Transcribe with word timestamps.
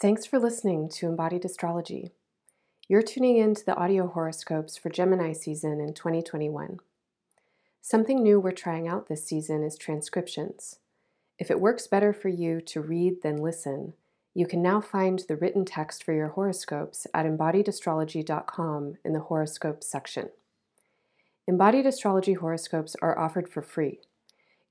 Thanks 0.00 0.24
for 0.24 0.38
listening 0.38 0.88
to 0.92 1.08
Embodied 1.08 1.44
Astrology. 1.44 2.12
You're 2.88 3.02
tuning 3.02 3.36
in 3.36 3.54
to 3.54 3.66
the 3.66 3.76
audio 3.76 4.06
horoscopes 4.06 4.78
for 4.78 4.88
Gemini 4.88 5.34
season 5.34 5.78
in 5.78 5.92
2021. 5.92 6.78
Something 7.82 8.22
new 8.22 8.40
we're 8.40 8.52
trying 8.52 8.88
out 8.88 9.08
this 9.08 9.26
season 9.26 9.62
is 9.62 9.76
transcriptions. 9.76 10.78
If 11.38 11.50
it 11.50 11.60
works 11.60 11.86
better 11.86 12.14
for 12.14 12.30
you 12.30 12.62
to 12.62 12.80
read 12.80 13.20
than 13.22 13.42
listen, 13.42 13.92
you 14.32 14.46
can 14.46 14.62
now 14.62 14.80
find 14.80 15.22
the 15.28 15.36
written 15.36 15.66
text 15.66 16.02
for 16.02 16.14
your 16.14 16.28
horoscopes 16.28 17.06
at 17.12 17.26
embodiedastrology.com 17.26 18.94
in 19.04 19.12
the 19.12 19.20
horoscopes 19.20 19.86
section. 19.86 20.30
Embodied 21.46 21.84
astrology 21.84 22.32
horoscopes 22.32 22.96
are 23.02 23.18
offered 23.18 23.50
for 23.50 23.60
free. 23.60 24.00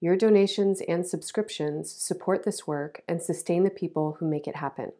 Your 0.01 0.15
donations 0.15 0.81
and 0.87 1.05
subscriptions 1.05 1.91
support 1.91 2.45
this 2.45 2.65
work 2.65 3.03
and 3.07 3.21
sustain 3.21 3.63
the 3.63 3.69
people 3.69 4.17
who 4.19 4.27
make 4.27 4.47
it 4.47 4.55
happen. 4.55 4.93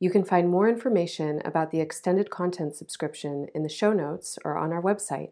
You 0.00 0.10
can 0.10 0.24
find 0.24 0.48
more 0.48 0.66
information 0.66 1.42
about 1.44 1.70
the 1.70 1.80
extended 1.80 2.30
content 2.30 2.74
subscription 2.74 3.48
in 3.54 3.62
the 3.62 3.68
show 3.68 3.92
notes 3.92 4.38
or 4.44 4.56
on 4.56 4.72
our 4.72 4.82
website. 4.82 5.30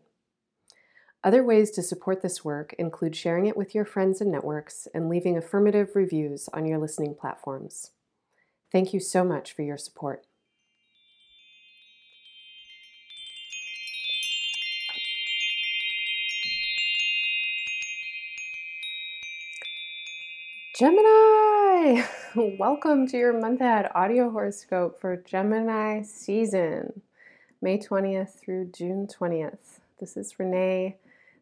Other 1.25 1.43
ways 1.43 1.71
to 1.73 1.83
support 1.83 2.23
this 2.23 2.45
work 2.45 2.75
include 2.79 3.17
sharing 3.17 3.47
it 3.47 3.57
with 3.57 3.75
your 3.75 3.87
friends 3.87 4.21
and 4.21 4.31
networks 4.31 4.87
and 4.95 5.09
leaving 5.09 5.37
affirmative 5.37 5.97
reviews 5.97 6.49
on 6.53 6.67
your 6.67 6.79
listening 6.79 7.15
platforms. 7.15 7.91
Thank 8.71 8.93
you 8.93 9.01
so 9.01 9.25
much 9.25 9.53
for 9.53 9.63
your 9.63 9.79
support. 9.79 10.28
Gemini! 20.79 22.05
Welcome 22.37 23.09
to 23.09 23.19
your 23.19 23.33
month 23.33 23.61
ahead 23.61 23.91
audio 23.97 24.31
horoscope 24.31 25.01
for 25.01 25.17
Gemini 25.17 26.03
season, 26.03 27.03
May 27.61 27.79
20th 27.79 28.39
through 28.39 28.67
June 28.67 29.09
20th. 29.09 29.81
This 29.99 30.17
is 30.17 30.39
Renee. 30.39 30.95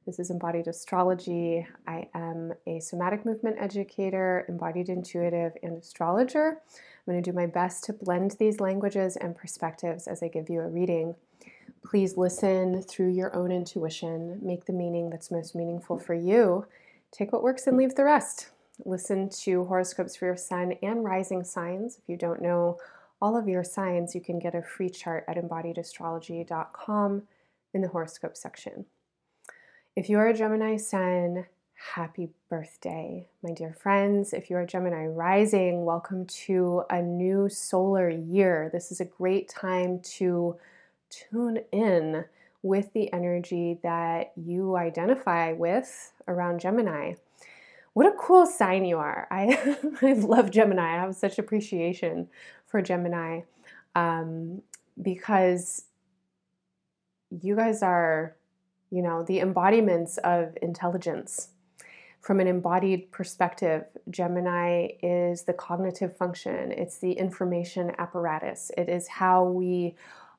This 0.07 0.19
is 0.19 0.31
Embodied 0.31 0.69
Astrology. 0.69 1.67
I 1.87 2.09
am 2.15 2.55
a 2.67 2.81
somatic 2.81 3.27
movement 3.27 3.57
educator, 3.61 4.47
embodied 4.49 4.89
intuitive, 4.89 5.53
and 5.63 5.77
astrologer. 5.77 6.63
I'm 6.73 7.13
going 7.13 7.23
to 7.23 7.31
do 7.31 7.37
my 7.37 7.45
best 7.45 7.85
to 7.85 7.93
blend 7.93 8.37
these 8.39 8.59
languages 8.59 9.17
and 9.17 9.37
perspectives 9.37 10.07
as 10.09 10.23
I 10.23 10.29
give 10.29 10.49
you 10.49 10.61
a 10.61 10.69
reading. 10.69 11.15
Please 11.85 12.17
listen 12.17 12.83
through 12.83 13.13
your 13.13 13.37
own 13.37 13.53
intuition, 13.53 14.39
make 14.41 14.65
the 14.65 14.73
meaning 14.73 15.11
that's 15.11 15.31
most 15.31 15.55
meaningful 15.55 15.99
for 15.99 16.15
you. 16.15 16.65
Take 17.13 17.35
what 17.35 17.43
works 17.43 17.67
and 17.67 17.77
leave 17.77 17.97
the 17.97 18.05
rest 18.05 18.49
listen 18.85 19.29
to 19.29 19.65
horoscopes 19.65 20.17
for 20.17 20.27
your 20.27 20.37
sun 20.37 20.75
and 20.83 21.05
rising 21.05 21.45
signs. 21.45 21.97
If 21.97 22.09
you 22.09 22.17
don't 22.17 22.43
know 22.43 22.79
all 23.21 23.37
of 23.37 23.49
your 23.49 23.65
signs, 23.65 24.15
you 24.15 24.21
can 24.21 24.39
get 24.39 24.55
a 24.55 24.63
free 24.63 24.91
chart 24.91 25.25
at 25.27 25.37
embodiedastrology.com 25.37 27.23
in 27.73 27.81
the 27.81 27.89
horoscope 27.89 28.37
section. 28.37 28.87
If 29.95 30.11
you 30.11 30.19
are 30.19 30.29
a 30.29 30.35
Gemini 30.35 30.77
sun, 30.77 31.47
happy 31.95 32.29
birthday, 32.49 33.27
my 33.43 33.53
dear 33.53 33.73
friends. 33.73 34.33
If 34.33 34.51
you 34.51 34.57
are 34.57 34.67
Gemini 34.67 35.07
rising, 35.07 35.85
welcome 35.85 36.27
to 36.27 36.85
a 36.91 37.01
new 37.01 37.49
solar 37.49 38.11
year. 38.11 38.69
This 38.73 38.93
is 38.93 39.01
a 39.01 39.05
great 39.07 39.49
time 39.49 40.01
to 40.01 40.57
tune 41.09 41.61
in 41.73 42.25
with 42.63 42.93
the 42.93 43.13
energy 43.13 43.79
that 43.83 44.33
you 44.37 44.77
identify 44.77 45.53
with 45.53 46.13
around 46.27 46.61
Gemini 46.61 47.15
what 47.97 48.05
a 48.05 48.13
cool 48.19 48.45
sign 48.45 48.85
you 48.85 48.99
are. 48.99 49.27
I, 49.31 49.59
I 50.03 50.13
love 50.13 50.51
Gemini. 50.51 50.83
I 50.83 51.01
have 51.01 51.17
such 51.17 51.39
appreciation 51.39 52.29
for 52.67 52.83
Gemini 52.83 53.41
um, 53.95 54.61
because 55.01 55.87
you 57.31 57.57
guys 57.57 57.83
are, 57.83 58.37
you 58.91 59.01
know, 59.01 59.23
the 59.23 59.39
embodiments 59.39 60.19
of 60.19 60.59
intelligence. 60.61 61.49
From 62.21 62.39
an 62.39 62.47
embodied 62.47 63.11
perspective, 63.13 63.85
Gemini 64.11 64.89
is 65.03 65.45
the 65.45 65.55
cognitive 65.55 66.15
function, 66.19 66.73
it's 66.73 66.99
the 66.99 67.13
information 67.13 67.93
apparatus, 67.97 68.71
it 68.77 68.91
is 68.91 69.09
how 69.09 69.45
we 69.45 69.95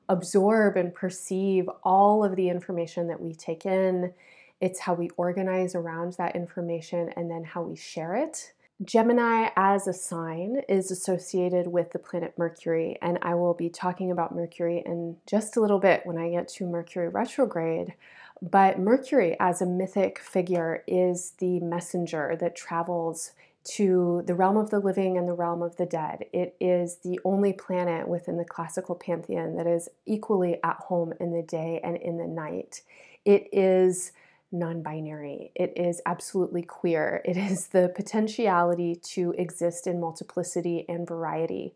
absorb 0.08 0.76
and 0.76 0.94
perceive 0.94 1.68
all 1.82 2.22
of 2.22 2.36
the 2.36 2.50
information 2.50 3.08
that 3.08 3.20
we 3.20 3.34
take 3.34 3.66
in 3.66 4.12
it's 4.60 4.80
how 4.80 4.94
we 4.94 5.10
organize 5.16 5.74
around 5.74 6.14
that 6.14 6.36
information 6.36 7.10
and 7.16 7.30
then 7.30 7.44
how 7.44 7.62
we 7.62 7.76
share 7.76 8.16
it. 8.16 8.52
Gemini 8.84 9.48
as 9.56 9.88
a 9.88 9.92
sign 9.92 10.62
is 10.68 10.92
associated 10.92 11.66
with 11.66 11.90
the 11.90 11.98
planet 11.98 12.34
Mercury, 12.38 12.96
and 13.02 13.18
I 13.22 13.34
will 13.34 13.54
be 13.54 13.68
talking 13.68 14.12
about 14.12 14.34
Mercury 14.34 14.84
in 14.86 15.16
just 15.26 15.56
a 15.56 15.60
little 15.60 15.80
bit 15.80 16.02
when 16.04 16.16
I 16.16 16.30
get 16.30 16.48
to 16.50 16.66
Mercury 16.66 17.08
retrograde. 17.08 17.94
But 18.40 18.78
Mercury 18.78 19.36
as 19.40 19.60
a 19.60 19.66
mythic 19.66 20.20
figure 20.20 20.84
is 20.86 21.32
the 21.38 21.58
messenger 21.58 22.36
that 22.38 22.54
travels 22.54 23.32
to 23.64 24.22
the 24.26 24.34
realm 24.34 24.56
of 24.56 24.70
the 24.70 24.78
living 24.78 25.18
and 25.18 25.28
the 25.28 25.34
realm 25.34 25.60
of 25.60 25.76
the 25.76 25.84
dead. 25.84 26.24
It 26.32 26.56
is 26.60 26.98
the 26.98 27.18
only 27.24 27.52
planet 27.52 28.06
within 28.06 28.36
the 28.36 28.44
classical 28.44 28.94
pantheon 28.94 29.56
that 29.56 29.66
is 29.66 29.88
equally 30.06 30.62
at 30.62 30.76
home 30.76 31.12
in 31.18 31.32
the 31.32 31.42
day 31.42 31.80
and 31.82 31.96
in 31.96 32.16
the 32.16 32.28
night. 32.28 32.82
It 33.24 33.48
is 33.52 34.12
non 34.50 34.82
binary. 34.82 35.52
It 35.54 35.72
is 35.76 36.00
absolutely 36.06 36.62
queer. 36.62 37.22
It 37.24 37.36
is 37.36 37.68
the 37.68 37.92
potentiality 37.94 38.96
to 39.14 39.34
exist 39.38 39.86
in 39.86 40.00
multiplicity 40.00 40.84
and 40.88 41.06
variety. 41.06 41.74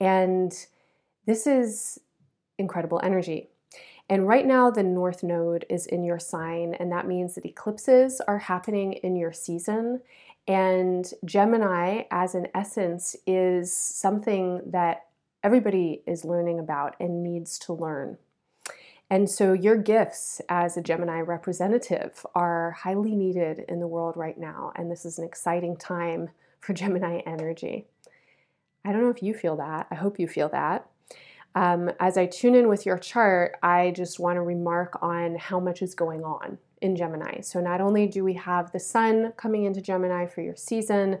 And 0.00 0.52
this 1.26 1.46
is 1.46 1.98
incredible 2.58 3.00
energy. 3.02 3.48
And 4.08 4.26
right 4.26 4.44
now, 4.44 4.70
the 4.70 4.82
North 4.82 5.22
Node 5.22 5.64
is 5.70 5.86
in 5.86 6.02
your 6.02 6.18
sign, 6.18 6.74
and 6.74 6.90
that 6.90 7.06
means 7.06 7.36
that 7.36 7.44
eclipses 7.44 8.20
are 8.26 8.38
happening 8.38 8.94
in 8.94 9.14
your 9.14 9.32
season. 9.32 10.00
And 10.48 11.08
Gemini, 11.24 12.02
as 12.10 12.34
an 12.34 12.48
essence, 12.52 13.14
is 13.24 13.72
something 13.72 14.62
that 14.66 15.06
everybody 15.44 16.02
is 16.08 16.24
learning 16.24 16.58
about 16.58 16.96
and 16.98 17.22
needs 17.22 17.56
to 17.60 17.72
learn. 17.72 18.18
And 19.10 19.28
so 19.28 19.52
your 19.52 19.76
gifts 19.76 20.40
as 20.48 20.76
a 20.76 20.82
Gemini 20.82 21.20
representative 21.20 22.24
are 22.34 22.70
highly 22.70 23.16
needed 23.16 23.64
in 23.68 23.80
the 23.80 23.88
world 23.88 24.16
right 24.16 24.38
now. 24.38 24.72
And 24.76 24.88
this 24.90 25.04
is 25.04 25.18
an 25.18 25.24
exciting 25.24 25.76
time 25.76 26.30
for 26.60 26.72
Gemini 26.72 27.20
energy. 27.26 27.86
I 28.84 28.92
don't 28.92 29.02
know 29.02 29.10
if 29.10 29.22
you 29.22 29.34
feel 29.34 29.56
that. 29.56 29.88
I 29.90 29.94
hope 29.96 30.18
you 30.18 30.28
feel 30.28 30.48
that. 30.50 30.86
Um, 31.54 31.90
as 31.98 32.16
I 32.16 32.26
tune 32.26 32.54
in 32.54 32.68
with 32.68 32.86
your 32.86 32.98
chart, 32.98 33.56
I 33.62 33.92
just 33.96 34.20
want 34.20 34.36
to 34.36 34.42
remark 34.42 34.98
on 35.02 35.34
how 35.34 35.58
much 35.58 35.82
is 35.82 35.94
going 35.94 36.22
on 36.22 36.58
in 36.80 36.94
Gemini. 36.94 37.40
So, 37.40 37.60
not 37.60 37.80
only 37.80 38.06
do 38.06 38.22
we 38.22 38.34
have 38.34 38.70
the 38.70 38.78
sun 38.78 39.32
coming 39.36 39.64
into 39.64 39.80
Gemini 39.80 40.26
for 40.26 40.42
your 40.42 40.54
season, 40.54 41.18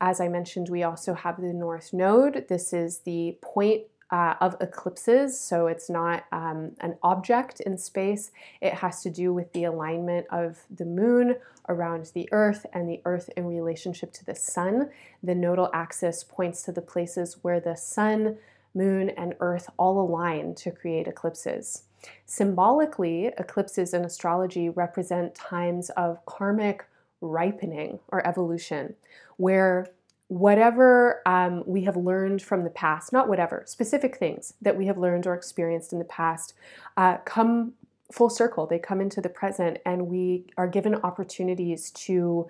as 0.00 0.20
I 0.20 0.28
mentioned, 0.28 0.68
we 0.68 0.84
also 0.84 1.14
have 1.14 1.40
the 1.40 1.52
North 1.52 1.92
Node. 1.92 2.46
This 2.48 2.72
is 2.72 3.00
the 3.00 3.38
point 3.40 3.82
uh, 4.12 4.34
of 4.42 4.54
eclipses, 4.60 5.40
so 5.40 5.66
it's 5.66 5.88
not 5.88 6.24
um, 6.32 6.72
an 6.80 6.96
object 7.02 7.60
in 7.60 7.78
space. 7.78 8.30
It 8.60 8.74
has 8.74 9.02
to 9.02 9.10
do 9.10 9.32
with 9.32 9.50
the 9.54 9.64
alignment 9.64 10.26
of 10.30 10.58
the 10.70 10.84
moon 10.84 11.36
around 11.68 12.10
the 12.12 12.28
earth 12.30 12.66
and 12.74 12.86
the 12.86 13.00
earth 13.06 13.30
in 13.38 13.46
relationship 13.46 14.12
to 14.12 14.24
the 14.26 14.34
sun. 14.34 14.90
The 15.22 15.34
nodal 15.34 15.70
axis 15.72 16.24
points 16.24 16.62
to 16.64 16.72
the 16.72 16.82
places 16.82 17.38
where 17.40 17.58
the 17.58 17.74
sun, 17.74 18.36
moon, 18.74 19.08
and 19.10 19.34
earth 19.40 19.70
all 19.78 19.98
align 19.98 20.54
to 20.56 20.70
create 20.70 21.08
eclipses. 21.08 21.84
Symbolically, 22.26 23.26
eclipses 23.38 23.94
in 23.94 24.04
astrology 24.04 24.68
represent 24.68 25.34
times 25.34 25.88
of 25.90 26.24
karmic 26.26 26.84
ripening 27.22 28.00
or 28.08 28.26
evolution, 28.26 28.94
where 29.36 29.86
whatever 30.32 31.20
um, 31.26 31.62
we 31.66 31.84
have 31.84 31.94
learned 31.94 32.40
from 32.40 32.64
the 32.64 32.70
past, 32.70 33.12
not 33.12 33.28
whatever, 33.28 33.62
specific 33.66 34.16
things 34.16 34.54
that 34.62 34.74
we 34.74 34.86
have 34.86 34.96
learned 34.96 35.26
or 35.26 35.34
experienced 35.34 35.92
in 35.92 35.98
the 35.98 36.06
past, 36.06 36.54
uh, 36.96 37.18
come 37.26 37.74
full 38.10 38.30
circle. 38.30 38.66
They 38.66 38.78
come 38.78 39.02
into 39.02 39.20
the 39.20 39.28
present, 39.28 39.76
and 39.84 40.06
we 40.06 40.46
are 40.56 40.66
given 40.66 40.94
opportunities 40.94 41.90
to 41.90 42.48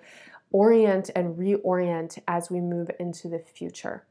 orient 0.53 1.09
and 1.13 1.35
reorient 1.37 2.19
as 2.25 2.49
we 2.49 2.61
move 2.61 2.89
into 3.01 3.27
the 3.27 3.39
future. 3.39 4.05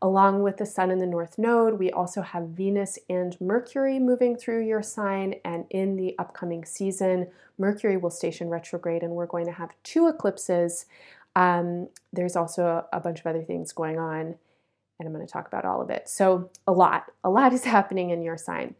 Along 0.00 0.42
with 0.42 0.56
the 0.56 0.66
Sun 0.66 0.90
in 0.90 0.98
the 0.98 1.06
North 1.06 1.38
Node, 1.38 1.78
we 1.78 1.90
also 1.90 2.22
have 2.22 2.48
Venus 2.48 2.98
and 3.08 3.40
Mercury 3.40 3.98
moving 3.98 4.36
through 4.36 4.64
your 4.64 4.82
sign. 4.82 5.34
And 5.44 5.66
in 5.70 5.96
the 5.96 6.16
upcoming 6.18 6.64
season, 6.64 7.28
Mercury 7.58 7.96
will 7.96 8.10
station 8.10 8.48
retrograde, 8.48 9.02
and 9.02 9.12
we're 9.12 9.26
going 9.26 9.46
to 9.46 9.52
have 9.52 9.70
two 9.82 10.06
eclipses 10.06 10.86
um, 11.38 11.88
there's 12.12 12.34
also 12.34 12.84
a, 12.92 12.98
bunch 12.98 13.20
of 13.20 13.26
other 13.26 13.44
things 13.44 13.70
going 13.70 13.96
on, 13.96 14.20
and 14.20 15.06
I'm 15.06 15.12
going 15.12 15.24
to 15.24 15.32
talk 15.32 15.46
about 15.46 15.64
all 15.64 15.80
of 15.80 15.88
it. 15.88 16.08
So, 16.08 16.50
a 16.66 16.72
lot, 16.72 17.04
a 17.22 17.30
lot 17.30 17.52
is 17.52 17.62
happening 17.76 18.10
in 18.10 18.22
your 18.22 18.36
sign. 18.36 18.74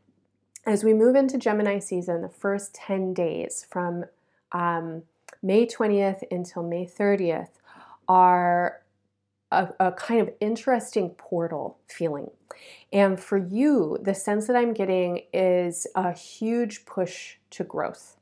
As 0.67 0.83
we 0.83 0.93
move 0.93 1.15
into 1.15 1.39
Gemini 1.39 1.79
season, 1.79 2.21
the 2.21 2.29
first 2.29 2.75
10 2.75 3.15
days 3.15 3.65
from 3.71 4.07
um, 4.51 5.05
May 5.41 5.67
20th 5.67 6.25
until 6.33 6.65
May 6.65 6.85
30th 6.85 7.51
are 8.09 8.83
a, 9.53 9.69
a 9.79 9.93
kind 9.93 10.21
of 10.21 10.35
interesting 10.41 11.11
portal 11.11 11.79
feeling. 11.87 12.33
And 12.93 13.21
for 13.21 13.39
you, 13.39 13.99
the 14.03 14.15
sense 14.15 14.49
that 14.49 14.57
I'm 14.57 14.73
getting 14.73 15.23
is 15.33 15.87
a 15.95 16.13
huge 16.13 16.87
push 16.87 17.37
to 17.51 17.63
growth 17.63 18.17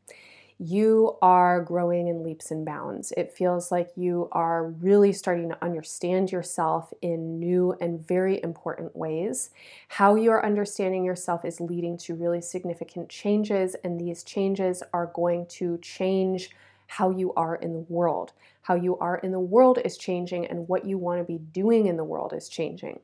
you 0.59 1.19
are 1.21 1.63
growing 1.63 2.09
in 2.09 2.23
leaps 2.23 2.51
and 2.51 2.65
bounds. 2.65 3.13
It 3.17 3.33
feels 3.33 3.71
like 3.71 3.91
you 3.95 4.29
are 4.33 4.69
really 4.69 5.13
starting 5.13 5.51
to 5.51 5.63
understand 5.63 6.33
yourself 6.33 6.93
in 7.03 7.39
new 7.39 7.77
and 7.81 8.07
very 8.07 8.43
important 8.43 8.97
ways. 8.97 9.51
How 9.89 10.15
you 10.15 10.31
are 10.31 10.45
understanding 10.45 11.05
yourself 11.05 11.45
is 11.45 11.61
leading 11.61 11.99
to 11.99 12.15
really 12.15 12.41
significant 12.41 13.11
changes, 13.11 13.77
and 13.85 14.01
these 14.01 14.23
changes 14.23 14.83
are 14.95 15.11
going 15.15 15.47
to 15.47 15.79
change 15.79 16.51
how 16.87 17.11
you 17.11 17.35
are 17.35 17.57
in 17.57 17.75
the 17.75 17.87
world. 17.91 18.33
How 18.63 18.77
you 18.77 18.97
are 18.99 19.19
in 19.19 19.33
the 19.33 19.41
world 19.41 19.79
is 19.85 19.99
changing, 19.99 20.47
and 20.47 20.69
what 20.69 20.87
you 20.87 20.97
want 20.97 21.21
to 21.21 21.25
be 21.25 21.39
doing 21.39 21.87
in 21.87 21.99
the 21.99 22.05
world 22.05 22.33
is 22.33 22.49
changing. 22.49 23.01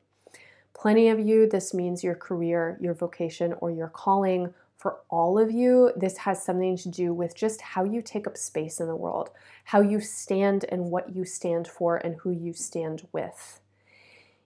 Plenty 0.73 1.09
of 1.09 1.19
you, 1.19 1.47
this 1.47 1.71
means 1.73 2.03
your 2.03 2.15
career, 2.15 2.79
your 2.81 2.95
vocation, 2.95 3.53
or 3.59 3.69
your 3.69 3.89
calling 3.89 4.53
for 4.83 4.97
all 5.09 5.39
of 5.39 5.49
you, 5.49 5.93
this 5.95 6.17
has 6.17 6.43
something 6.43 6.75
to 6.75 6.89
do 6.89 7.13
with 7.13 7.37
just 7.37 7.61
how 7.61 7.85
you 7.85 8.01
take 8.01 8.27
up 8.27 8.35
space 8.35 8.81
in 8.81 8.87
the 8.87 8.95
world, 8.97 9.29
how 9.63 9.79
you 9.79 10.01
stand 10.01 10.65
and 10.67 10.91
what 10.91 11.15
you 11.15 11.23
stand 11.23 11.69
for, 11.69 11.95
and 11.95 12.17
who 12.17 12.31
you 12.31 12.51
stand 12.51 13.07
with. 13.13 13.61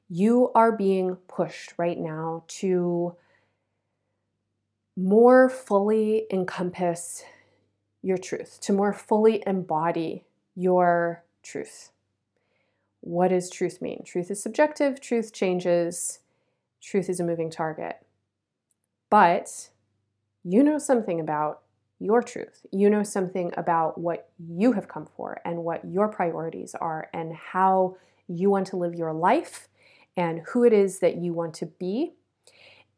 You 0.07 0.51
are 0.54 0.72
being 0.72 1.16
pushed 1.28 1.74
right 1.80 1.98
now 1.98 2.44
to 2.60 3.16
more 4.95 5.50
fully 5.50 6.28
encompass 6.31 7.24
your 8.04 8.19
truth, 8.19 8.60
to 8.62 8.74
more 8.74 8.94
fully 8.94 9.42
embody 9.48 10.24
your 10.54 11.24
truth. 11.42 11.90
What 13.01 13.30
does 13.30 13.50
truth 13.50 13.81
mean? 13.81 14.04
Truth 14.06 14.30
is 14.30 14.44
subjective, 14.44 15.01
truth 15.01 15.33
changes, 15.33 16.19
truth 16.80 17.10
is 17.10 17.19
a 17.19 17.24
moving 17.24 17.50
target. 17.50 18.06
But 19.10 19.69
you 20.47 20.63
know 20.63 20.77
something 20.77 21.19
about 21.19 21.61
your 21.99 22.21
truth. 22.21 22.65
You 22.71 22.89
know 22.89 23.03
something 23.03 23.51
about 23.57 23.97
what 23.97 24.29
you 24.38 24.71
have 24.71 24.88
come 24.88 25.05
for 25.05 25.41
and 25.44 25.57
what 25.65 25.83
your 25.83 26.07
priorities 26.07 26.73
are 26.73 27.09
and 27.13 27.35
how 27.35 27.97
you 28.29 28.49
want 28.49 28.67
to 28.67 28.77
live 28.77 28.95
your 28.95 29.13
life 29.13 29.67
and 30.15 30.41
who 30.47 30.63
it 30.63 30.71
is 30.71 30.99
that 30.99 31.17
you 31.17 31.33
want 31.33 31.53
to 31.55 31.65
be. 31.65 32.13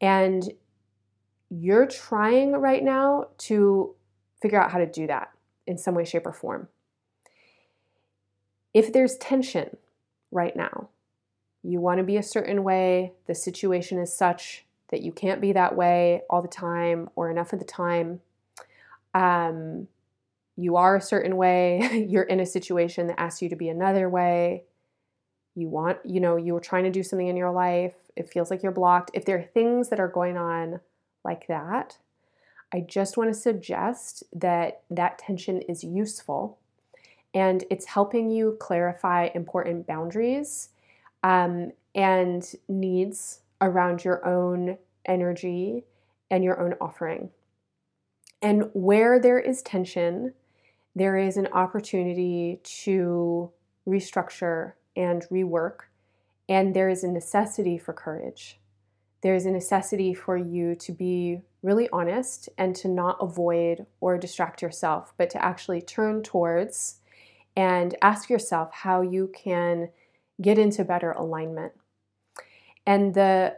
And 0.00 0.44
you're 1.48 1.86
trying 1.86 2.52
right 2.52 2.84
now 2.84 3.28
to 3.38 3.96
figure 4.40 4.60
out 4.60 4.70
how 4.70 4.78
to 4.78 4.86
do 4.86 5.08
that 5.08 5.30
in 5.66 5.76
some 5.76 5.96
way, 5.96 6.04
shape, 6.04 6.26
or 6.26 6.32
form. 6.32 6.68
If 8.72 8.92
there's 8.92 9.16
tension 9.16 9.76
right 10.30 10.54
now, 10.54 10.90
you 11.64 11.80
want 11.80 11.98
to 11.98 12.04
be 12.04 12.16
a 12.16 12.22
certain 12.22 12.62
way, 12.62 13.14
the 13.26 13.34
situation 13.34 13.98
is 13.98 14.16
such 14.16 14.64
that 14.90 15.02
you 15.02 15.12
can't 15.12 15.40
be 15.40 15.52
that 15.52 15.76
way 15.76 16.22
all 16.28 16.42
the 16.42 16.48
time 16.48 17.08
or 17.16 17.30
enough 17.30 17.52
of 17.52 17.58
the 17.58 17.64
time. 17.64 18.20
Um, 19.14 19.88
you 20.56 20.76
are 20.76 20.96
a 20.96 21.00
certain 21.00 21.36
way, 21.36 22.06
you're 22.10 22.24
in 22.24 22.40
a 22.40 22.46
situation 22.46 23.06
that 23.06 23.20
asks 23.20 23.42
you 23.42 23.48
to 23.48 23.56
be 23.56 23.68
another 23.68 24.08
way. 24.08 24.64
You 25.54 25.68
want, 25.68 25.98
you 26.04 26.20
know, 26.20 26.36
you 26.36 26.54
were 26.54 26.60
trying 26.60 26.84
to 26.84 26.90
do 26.90 27.02
something 27.02 27.26
in 27.26 27.36
your 27.36 27.50
life, 27.50 27.94
it 28.16 28.28
feels 28.28 28.50
like 28.50 28.62
you're 28.62 28.72
blocked. 28.72 29.10
If 29.14 29.24
there 29.24 29.38
are 29.38 29.42
things 29.42 29.88
that 29.88 30.00
are 30.00 30.08
going 30.08 30.36
on 30.36 30.80
like 31.24 31.46
that, 31.48 31.98
I 32.72 32.80
just 32.80 33.16
want 33.16 33.32
to 33.32 33.38
suggest 33.38 34.22
that 34.32 34.82
that 34.90 35.18
tension 35.18 35.60
is 35.62 35.82
useful 35.82 36.58
and 37.34 37.64
it's 37.70 37.86
helping 37.86 38.30
you 38.30 38.56
clarify 38.60 39.28
important 39.34 39.86
boundaries 39.86 40.70
um, 41.22 41.72
and 41.94 42.52
needs 42.68 43.40
around 43.60 44.04
your 44.04 44.26
own 44.26 44.78
energy 45.04 45.84
and 46.30 46.44
your 46.44 46.60
own 46.60 46.74
offering. 46.80 47.30
And 48.42 48.70
where 48.72 49.20
there 49.20 49.38
is 49.38 49.62
tension, 49.62 50.34
there 50.94 51.16
is 51.16 51.36
an 51.36 51.48
opportunity 51.48 52.60
to 52.84 53.50
restructure 53.86 54.72
and 54.96 55.22
rework, 55.30 55.80
and 56.48 56.74
there 56.74 56.88
is 56.88 57.04
a 57.04 57.08
necessity 57.08 57.78
for 57.78 57.92
courage. 57.92 58.58
There 59.22 59.34
is 59.34 59.44
a 59.44 59.50
necessity 59.50 60.14
for 60.14 60.36
you 60.36 60.74
to 60.76 60.92
be 60.92 61.42
really 61.62 61.88
honest 61.92 62.48
and 62.56 62.74
to 62.76 62.88
not 62.88 63.18
avoid 63.20 63.86
or 64.00 64.16
distract 64.16 64.62
yourself, 64.62 65.12
but 65.18 65.28
to 65.30 65.44
actually 65.44 65.82
turn 65.82 66.22
towards 66.22 67.00
and 67.54 67.94
ask 68.00 68.30
yourself 68.30 68.70
how 68.72 69.02
you 69.02 69.30
can 69.34 69.90
get 70.40 70.58
into 70.58 70.84
better 70.84 71.12
alignment. 71.12 71.72
And 72.90 73.14
the 73.14 73.56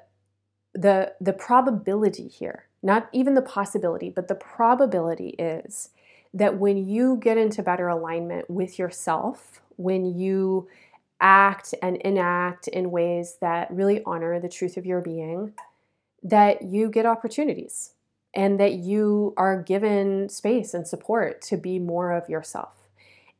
the 0.75 1.14
the 1.19 1.32
probability 1.32 2.29
here, 2.29 2.67
not 2.82 3.08
even 3.14 3.32
the 3.32 3.40
possibility, 3.40 4.11
but 4.11 4.29
the 4.29 4.34
probability 4.34 5.31
is 5.38 5.88
that 6.34 6.58
when 6.58 6.87
you 6.87 7.17
get 7.17 7.38
into 7.38 7.62
better 7.62 7.88
alignment 7.88 8.50
with 8.50 8.79
yourself, 8.79 9.62
when 9.76 10.05
you 10.19 10.69
act 11.19 11.75
and 11.81 11.96
enact 11.99 12.69
in 12.69 12.90
ways 12.90 13.38
that 13.40 13.70
really 13.70 14.02
honor 14.05 14.38
the 14.38 14.50
truth 14.50 14.76
of 14.76 14.84
your 14.84 15.00
being, 15.00 15.55
that 16.23 16.61
you 16.61 16.90
get 16.90 17.06
opportunities 17.06 17.94
and 18.35 18.61
that 18.61 18.75
you 18.75 19.32
are 19.38 19.62
given 19.62 20.28
space 20.28 20.75
and 20.75 20.87
support 20.87 21.40
to 21.40 21.56
be 21.56 21.78
more 21.78 22.12
of 22.12 22.28
yourself. 22.28 22.75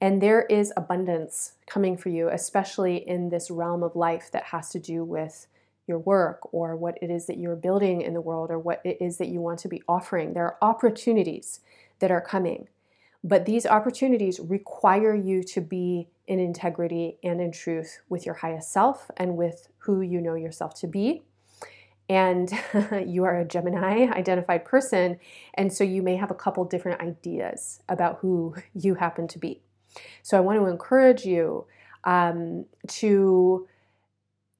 And 0.01 0.23
there 0.23 0.43
is 0.43 0.73
abundance 0.75 1.53
coming 1.67 1.99
for 1.99 2.09
you, 2.09 2.31
especially 2.31 2.97
in 2.97 3.29
this 3.29 3.51
realm 3.51 3.83
of 3.83 3.95
life 3.95 4.31
that 4.33 4.45
has 4.45 4.71
to 4.71 4.79
do 4.79 5.05
with 5.05 5.49
your 5.87 5.99
work 5.99 6.53
or 6.53 6.77
what 6.77 6.99
it 7.03 7.11
is 7.11 7.27
that 7.27 7.39
you're 7.39 7.57
building 7.57 8.03
in 8.03 8.15
the 8.15 8.21
world 8.21 8.51
or 8.51 8.59
what 8.59 8.81
it 8.85 8.99
is 9.01 9.19
that 9.19 9.29
you 9.29 9.41
want 9.41 9.59
to 9.61 9.69
be 9.69 9.83
offering. 9.89 10.33
There 10.33 10.45
are 10.45 10.59
opportunities 10.63 11.61
that 11.99 12.11
are 12.11 12.21
coming. 12.21 12.69
But 13.25 13.47
these 13.47 13.67
opportunities 13.67 14.41
require 14.41 15.15
you 15.15 15.43
to 15.45 15.61
be 15.61 16.09
in 16.27 16.41
integrity 16.41 17.19
and 17.23 17.41
in 17.41 17.53
truth 17.53 18.01
with 18.09 18.27
your 18.27 18.37
highest 18.37 18.73
self 18.73 19.11
and 19.17 19.37
with 19.37 19.69
who 19.79 20.01
you 20.01 20.21
know 20.21 20.35
yourself 20.35 20.75
to 20.81 20.87
be. 20.87 21.23
And 22.09 22.51
you 23.07 23.25
are 23.25 23.39
a 23.39 23.45
Gemini 23.45 24.11
identified 24.13 24.65
person, 24.65 25.19
and 25.55 25.73
so 25.73 25.85
you 25.85 26.03
may 26.03 26.17
have 26.17 26.31
a 26.31 26.35
couple 26.35 26.65
different 26.65 27.01
ideas 27.01 27.81
about 27.89 28.19
who 28.19 28.57
you 28.75 28.97
happen 28.97 29.29
to 29.29 29.39
be. 29.39 29.63
So 30.23 30.37
I 30.37 30.41
want 30.41 30.59
to 30.59 30.67
encourage 30.67 31.25
you 31.25 31.67
um, 32.05 32.67
to 32.89 33.69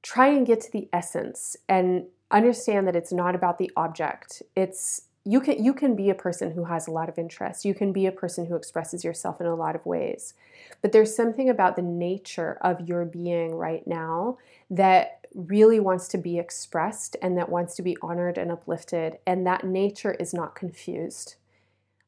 try 0.03 0.27
and 0.27 0.45
get 0.45 0.61
to 0.61 0.71
the 0.71 0.87
essence 0.93 1.55
and 1.67 2.05
understand 2.29 2.87
that 2.87 2.95
it's 2.95 3.13
not 3.13 3.33
about 3.33 3.57
the 3.57 3.71
object. 3.75 4.43
It's 4.55 5.03
you 5.25 5.39
can 5.39 5.63
you 5.63 5.73
can 5.73 5.95
be 5.95 6.09
a 6.09 6.15
person 6.15 6.51
who 6.51 6.65
has 6.65 6.85
a 6.85 6.91
lot 6.91 7.07
of 7.07 7.17
interest. 7.17 7.63
You 7.63 7.73
can 7.73 7.93
be 7.93 8.05
a 8.05 8.11
person 8.11 8.45
who 8.45 8.55
expresses 8.55 9.05
yourself 9.05 9.39
in 9.39 9.47
a 9.47 9.55
lot 9.55 9.75
of 9.75 9.85
ways. 9.85 10.33
But 10.81 10.91
there's 10.91 11.15
something 11.15 11.49
about 11.49 11.77
the 11.77 11.81
nature 11.81 12.57
of 12.61 12.87
your 12.87 13.05
being 13.05 13.55
right 13.55 13.87
now 13.87 14.37
that 14.69 15.25
really 15.33 15.79
wants 15.79 16.09
to 16.09 16.17
be 16.17 16.37
expressed 16.37 17.15
and 17.21 17.37
that 17.37 17.49
wants 17.49 17.75
to 17.75 17.81
be 17.81 17.97
honored 18.01 18.37
and 18.37 18.51
uplifted 18.51 19.17
and 19.25 19.47
that 19.47 19.63
nature 19.63 20.13
is 20.19 20.33
not 20.33 20.55
confused. 20.55 21.35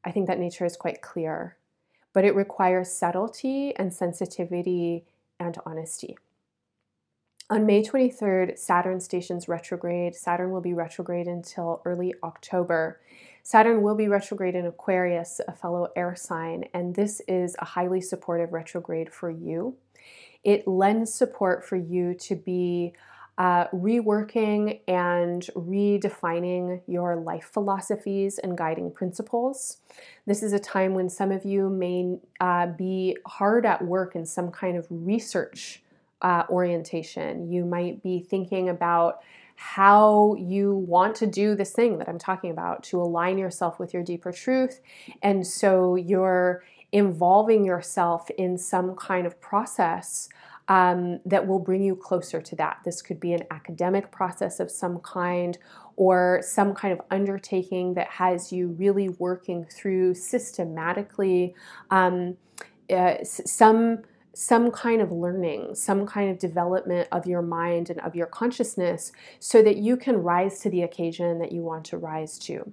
I 0.04 0.12
think 0.12 0.26
that 0.26 0.38
nature 0.38 0.66
is 0.66 0.76
quite 0.76 1.00
clear. 1.00 1.56
But 2.12 2.24
it 2.24 2.34
requires 2.34 2.92
subtlety 2.92 3.74
and 3.76 3.92
sensitivity 3.92 5.04
and 5.40 5.58
honesty. 5.66 6.16
On 7.48 7.64
May 7.64 7.80
23rd, 7.80 8.58
Saturn 8.58 8.98
stations 8.98 9.46
retrograde. 9.46 10.16
Saturn 10.16 10.50
will 10.50 10.60
be 10.60 10.74
retrograde 10.74 11.28
until 11.28 11.80
early 11.84 12.12
October. 12.24 13.00
Saturn 13.44 13.82
will 13.82 13.94
be 13.94 14.08
retrograde 14.08 14.56
in 14.56 14.66
Aquarius, 14.66 15.40
a 15.46 15.52
fellow 15.52 15.86
air 15.94 16.16
sign, 16.16 16.64
and 16.74 16.96
this 16.96 17.22
is 17.28 17.54
a 17.60 17.64
highly 17.64 18.00
supportive 18.00 18.52
retrograde 18.52 19.12
for 19.12 19.30
you. 19.30 19.76
It 20.42 20.66
lends 20.66 21.14
support 21.14 21.64
for 21.64 21.76
you 21.76 22.14
to 22.14 22.34
be 22.34 22.94
uh, 23.38 23.68
reworking 23.68 24.80
and 24.88 25.42
redefining 25.54 26.80
your 26.88 27.14
life 27.14 27.50
philosophies 27.52 28.38
and 28.38 28.58
guiding 28.58 28.90
principles. 28.90 29.76
This 30.26 30.42
is 30.42 30.52
a 30.52 30.58
time 30.58 30.94
when 30.94 31.08
some 31.08 31.30
of 31.30 31.44
you 31.44 31.70
may 31.70 32.18
uh, 32.40 32.66
be 32.66 33.16
hard 33.24 33.64
at 33.64 33.84
work 33.84 34.16
in 34.16 34.26
some 34.26 34.50
kind 34.50 34.76
of 34.76 34.88
research 34.90 35.84
uh, 36.22 36.44
orientation. 36.48 37.50
You 37.50 37.64
might 37.64 38.02
be 38.02 38.20
thinking 38.20 38.68
about 38.68 39.20
how 39.56 40.36
you 40.38 40.74
want 40.74 41.16
to 41.16 41.26
do 41.26 41.54
this 41.54 41.72
thing 41.72 41.98
that 41.98 42.08
I'm 42.08 42.18
talking 42.18 42.50
about 42.50 42.82
to 42.84 43.00
align 43.00 43.38
yourself 43.38 43.78
with 43.78 43.94
your 43.94 44.02
deeper 44.02 44.30
truth. 44.30 44.80
And 45.22 45.46
so 45.46 45.96
you're 45.96 46.62
involving 46.92 47.64
yourself 47.64 48.28
in 48.36 48.58
some 48.58 48.94
kind 48.96 49.26
of 49.26 49.40
process 49.40 50.28
um, 50.68 51.20
that 51.24 51.46
will 51.46 51.58
bring 51.58 51.82
you 51.82 51.96
closer 51.96 52.40
to 52.40 52.56
that. 52.56 52.80
This 52.84 53.00
could 53.00 53.20
be 53.20 53.32
an 53.32 53.44
academic 53.50 54.10
process 54.10 54.60
of 54.60 54.70
some 54.70 54.98
kind 55.00 55.56
or 55.96 56.40
some 56.42 56.74
kind 56.74 56.92
of 56.92 57.00
undertaking 57.10 57.94
that 57.94 58.08
has 58.08 58.52
you 58.52 58.68
really 58.68 59.08
working 59.08 59.64
through 59.64 60.14
systematically 60.14 61.54
um, 61.90 62.36
uh, 62.90 63.14
some 63.22 64.02
some 64.36 64.70
kind 64.70 65.00
of 65.00 65.10
learning, 65.10 65.74
some 65.74 66.04
kind 66.04 66.30
of 66.30 66.38
development 66.38 67.08
of 67.10 67.26
your 67.26 67.40
mind 67.40 67.88
and 67.88 67.98
of 68.00 68.14
your 68.14 68.26
consciousness 68.26 69.10
so 69.40 69.62
that 69.62 69.78
you 69.78 69.96
can 69.96 70.18
rise 70.18 70.60
to 70.60 70.68
the 70.68 70.82
occasion 70.82 71.38
that 71.38 71.52
you 71.52 71.62
want 71.62 71.86
to 71.86 71.96
rise 71.96 72.38
to. 72.38 72.70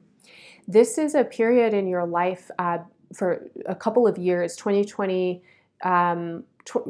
This 0.68 0.98
is 0.98 1.16
a 1.16 1.24
period 1.24 1.74
in 1.74 1.88
your 1.88 2.06
life 2.06 2.52
uh, 2.60 2.80
for 3.14 3.48
a 3.66 3.76
couple 3.76 4.06
of 4.06 4.18
years, 4.18 4.58
2020. 4.58 5.42
Um, 5.86 6.44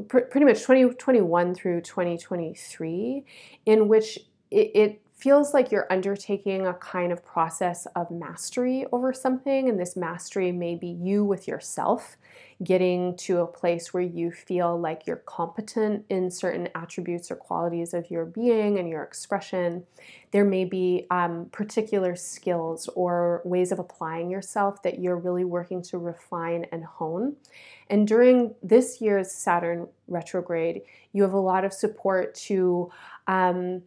pretty 0.08 0.46
much 0.46 0.62
2021 0.62 1.54
through 1.54 1.82
2023, 1.82 3.26
in 3.68 3.88
which 3.88 4.18
it, 4.50 4.72
it 4.74 5.02
feels 5.24 5.54
like 5.54 5.72
you're 5.72 5.88
undertaking 5.90 6.68
a 6.68 6.74
kind 6.74 7.10
of 7.10 7.24
process 7.24 7.88
of 7.96 8.12
mastery 8.12 8.86
over 8.92 9.14
something, 9.14 9.70
and 9.70 9.80
this 9.80 9.96
mastery 9.96 10.52
may 10.52 10.76
be 10.76 10.90
you 10.90 11.24
with 11.24 11.48
yourself 11.48 12.18
getting 12.62 13.16
to 13.16 13.40
a 13.40 13.48
place 13.48 13.94
where 13.94 14.04
you 14.04 14.32
feel 14.32 14.78
like 14.78 15.08
you're 15.08 15.24
competent 15.26 16.04
in 16.10 16.30
certain 16.30 16.68
attributes 16.76 17.32
or 17.32 17.38
qualities 17.38 17.94
of 17.94 18.12
your 18.12 18.26
being 18.26 18.78
and 18.78 18.90
your 18.90 19.02
expression. 19.02 19.86
There 20.32 20.44
may 20.44 20.66
be 20.66 21.08
um, 21.10 21.48
particular 21.54 22.18
skills 22.18 22.90
or 22.94 23.42
ways 23.46 23.72
of 23.72 23.80
applying 23.80 24.30
yourself 24.30 24.84
that 24.84 25.00
you're 25.00 25.18
really 25.18 25.46
working 25.46 25.82
to 25.84 26.00
refine 26.00 26.66
and 26.74 26.84
hone. 26.84 27.38
And 27.90 28.06
during 28.06 28.56
this 28.62 29.00
year's 29.00 29.32
Saturn 29.32 29.88
retrograde, 30.10 30.82
you 31.14 31.24
have 31.24 31.34
a 31.34 31.40
lot 31.40 31.64
of 31.64 31.72
support 31.72 32.36
to. 32.36 32.92
Um, 33.28 33.84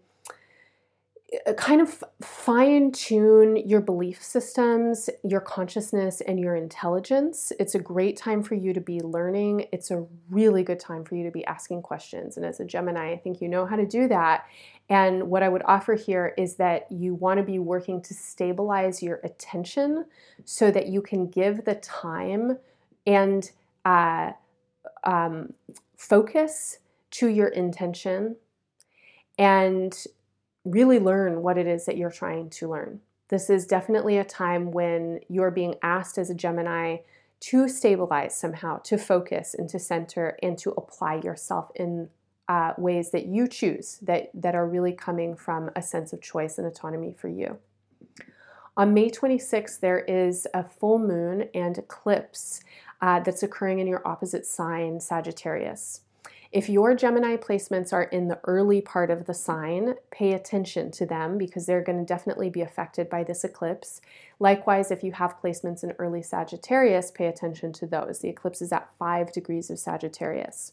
kind 1.56 1.80
of 1.80 2.04
fine 2.22 2.92
tune 2.92 3.56
your 3.56 3.80
belief 3.80 4.22
systems, 4.22 5.10
your 5.24 5.40
consciousness, 5.40 6.20
and 6.20 6.38
your 6.38 6.54
intelligence. 6.54 7.52
It's 7.58 7.74
a 7.74 7.80
great 7.80 8.16
time 8.16 8.44
for 8.44 8.54
you 8.54 8.72
to 8.72 8.80
be 8.80 9.00
learning. 9.00 9.66
It's 9.72 9.90
a 9.90 10.06
really 10.30 10.62
good 10.62 10.78
time 10.78 11.04
for 11.04 11.16
you 11.16 11.24
to 11.24 11.32
be 11.32 11.44
asking 11.46 11.82
questions. 11.82 12.36
And 12.36 12.46
as 12.46 12.60
a 12.60 12.64
Gemini, 12.64 13.10
I 13.10 13.16
think 13.16 13.40
you 13.40 13.48
know 13.48 13.66
how 13.66 13.74
to 13.74 13.86
do 13.86 14.06
that. 14.08 14.46
And 14.88 15.28
what 15.28 15.42
I 15.42 15.48
would 15.48 15.62
offer 15.64 15.94
here 15.94 16.32
is 16.38 16.54
that 16.56 16.86
you 16.92 17.14
want 17.14 17.38
to 17.38 17.44
be 17.44 17.58
working 17.58 18.00
to 18.02 18.14
stabilize 18.14 19.02
your 19.02 19.20
attention 19.24 20.04
so 20.44 20.70
that 20.70 20.86
you 20.86 21.02
can 21.02 21.26
give 21.26 21.64
the 21.64 21.74
time 21.76 22.56
and 23.04 23.50
uh, 23.84 24.30
um, 25.02 25.54
focus 25.96 26.78
to 27.10 27.26
your 27.28 27.48
intention 27.48 28.36
and 29.38 30.06
really 30.66 30.98
learn 30.98 31.42
what 31.42 31.56
it 31.56 31.66
is 31.66 31.86
that 31.86 31.96
you're 31.96 32.10
trying 32.10 32.50
to 32.50 32.68
learn. 32.68 33.00
This 33.28 33.48
is 33.48 33.66
definitely 33.66 34.18
a 34.18 34.24
time 34.24 34.70
when 34.70 35.20
you're 35.28 35.50
being 35.50 35.76
asked 35.82 36.18
as 36.18 36.28
a 36.28 36.34
Gemini 36.34 36.98
to 37.38 37.68
stabilize 37.68 38.36
somehow, 38.36 38.78
to 38.78 38.98
focus 38.98 39.54
and 39.54 39.68
to 39.68 39.78
center 39.78 40.36
and 40.42 40.58
to 40.58 40.70
apply 40.72 41.16
yourself 41.16 41.70
in 41.74 42.08
uh, 42.48 42.72
ways 42.78 43.10
that 43.10 43.26
you 43.26 43.48
choose 43.48 43.98
that, 44.02 44.30
that 44.34 44.54
are 44.54 44.66
really 44.66 44.92
coming 44.92 45.36
from 45.36 45.70
a 45.74 45.82
sense 45.82 46.12
of 46.12 46.20
choice 46.20 46.58
and 46.58 46.66
autonomy 46.66 47.14
for 47.16 47.28
you. 47.28 47.58
On 48.76 48.92
May 48.92 49.10
26th, 49.10 49.80
there 49.80 50.00
is 50.00 50.46
a 50.52 50.62
full 50.62 50.98
moon 50.98 51.48
and 51.54 51.78
eclipse 51.78 52.60
uh, 53.00 53.20
that's 53.20 53.42
occurring 53.42 53.78
in 53.78 53.86
your 53.86 54.06
opposite 54.06 54.46
sign, 54.46 55.00
Sagittarius. 55.00 56.02
If 56.52 56.68
your 56.68 56.94
Gemini 56.94 57.36
placements 57.36 57.92
are 57.92 58.04
in 58.04 58.28
the 58.28 58.40
early 58.44 58.80
part 58.80 59.10
of 59.10 59.26
the 59.26 59.34
sign, 59.34 59.94
pay 60.10 60.32
attention 60.32 60.90
to 60.92 61.06
them 61.06 61.38
because 61.38 61.66
they're 61.66 61.82
going 61.82 61.98
to 61.98 62.04
definitely 62.04 62.50
be 62.50 62.62
affected 62.62 63.10
by 63.10 63.24
this 63.24 63.44
eclipse. 63.44 64.00
Likewise, 64.38 64.90
if 64.90 65.02
you 65.02 65.12
have 65.12 65.40
placements 65.40 65.82
in 65.82 65.92
early 65.98 66.22
Sagittarius, 66.22 67.10
pay 67.10 67.26
attention 67.26 67.72
to 67.74 67.86
those. 67.86 68.20
The 68.20 68.28
eclipse 68.28 68.62
is 68.62 68.72
at 68.72 68.90
5 68.98 69.32
degrees 69.32 69.70
of 69.70 69.78
Sagittarius. 69.78 70.72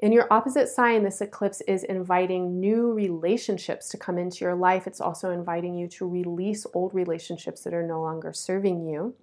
In 0.00 0.12
your 0.12 0.28
opposite 0.30 0.68
sign, 0.68 1.02
this 1.02 1.20
eclipse 1.20 1.60
is 1.62 1.82
inviting 1.82 2.60
new 2.60 2.92
relationships 2.92 3.88
to 3.88 3.96
come 3.96 4.16
into 4.16 4.44
your 4.44 4.54
life. 4.54 4.86
It's 4.86 5.00
also 5.00 5.30
inviting 5.30 5.74
you 5.74 5.88
to 5.88 6.06
release 6.06 6.66
old 6.72 6.94
relationships 6.94 7.62
that 7.62 7.74
are 7.74 7.86
no 7.86 8.00
longer 8.00 8.32
serving 8.32 8.86
you 8.86 9.16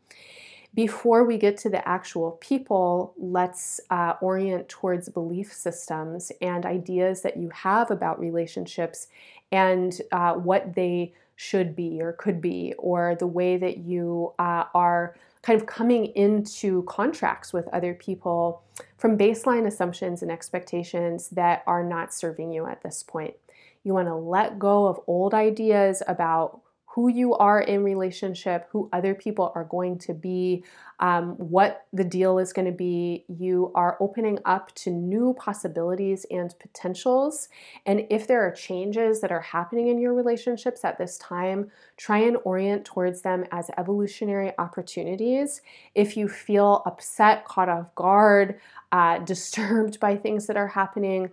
before 0.76 1.24
we 1.24 1.38
get 1.38 1.58
to 1.58 1.70
the 1.70 1.88
actual 1.88 2.32
people, 2.42 3.14
let's 3.18 3.80
uh, 3.90 4.14
orient 4.22 4.68
towards 4.68 5.08
belief 5.08 5.52
systems 5.52 6.32
and 6.42 6.66
ideas 6.66 7.22
that 7.22 7.38
you 7.38 7.50
have 7.50 7.90
about 7.90 8.20
relationships 8.20 9.08
and 9.52 10.02
uh, 10.12 10.34
what 10.34 10.76
they 10.76 11.14
should 11.38 11.76
be 11.76 12.02
or 12.02 12.14
could 12.14 12.42
be, 12.42 12.74
or 12.78 13.16
the 13.16 13.28
way 13.28 13.58
that 13.58 13.80
you 13.80 14.34
uh, 14.38 14.66
are 14.74 15.16
kind 15.42 15.60
of 15.60 15.66
coming 15.66 16.08
into 16.08 16.84
contracts 16.84 17.54
with 17.54 17.68
other 17.70 17.94
people 17.94 18.62
from 18.98 19.18
baseline 19.18 19.68
assumptions 19.68 20.22
and 20.22 20.32
expectations 20.32 21.30
that 21.30 21.64
are 21.68 21.84
not 21.84 22.14
serving 22.14 22.52
you 22.52 22.66
at 22.66 22.82
this 22.84 23.04
point. 23.04 23.36
You 23.84 23.94
want 23.94 24.08
to 24.08 24.16
let 24.16 24.60
go 24.60 24.88
of 24.88 25.00
old 25.08 25.34
ideas 25.34 26.02
about 26.08 26.62
who 26.96 27.10
you 27.10 27.34
are 27.34 27.60
in 27.60 27.84
relationship, 27.84 28.70
who 28.72 28.88
other 28.94 29.14
people 29.14 29.52
are 29.54 29.66
going 29.66 29.98
to 29.98 30.14
be, 30.14 30.64
um, 31.02 31.32
what 31.32 31.88
the 31.92 32.06
deal 32.06 32.40
is 32.40 32.54
going 32.54 32.66
to 32.66 32.72
be. 32.72 33.26
You 33.28 33.74
are 33.76 33.98
opening 34.00 34.40
up 34.46 34.74
to 34.76 34.92
new 34.92 35.36
possibilities 35.38 36.26
and 36.32 36.58
potentials. 36.58 37.50
And 37.86 38.08
if 38.10 38.28
there 38.28 38.48
are 38.48 38.52
changes 38.52 39.20
that 39.20 39.30
are 39.30 39.42
happening 39.42 39.90
in 39.90 40.00
your 40.00 40.14
relationships 40.14 40.86
at 40.86 40.98
this 40.98 41.18
time, 41.18 41.70
try 41.98 42.20
and 42.20 42.38
orient 42.46 42.86
towards 42.86 43.24
them 43.24 43.44
as 43.52 43.70
evolutionary 43.78 44.54
opportunities. 44.58 45.62
If 45.96 46.16
you 46.16 46.30
feel 46.30 46.82
upset, 46.86 47.44
caught 47.44 47.68
off 47.68 47.94
guard, 47.96 48.58
uh, 48.94 49.18
disturbed 49.26 50.00
by 50.00 50.16
things 50.16 50.48
that 50.48 50.56
are 50.56 50.70
happening, 50.70 51.30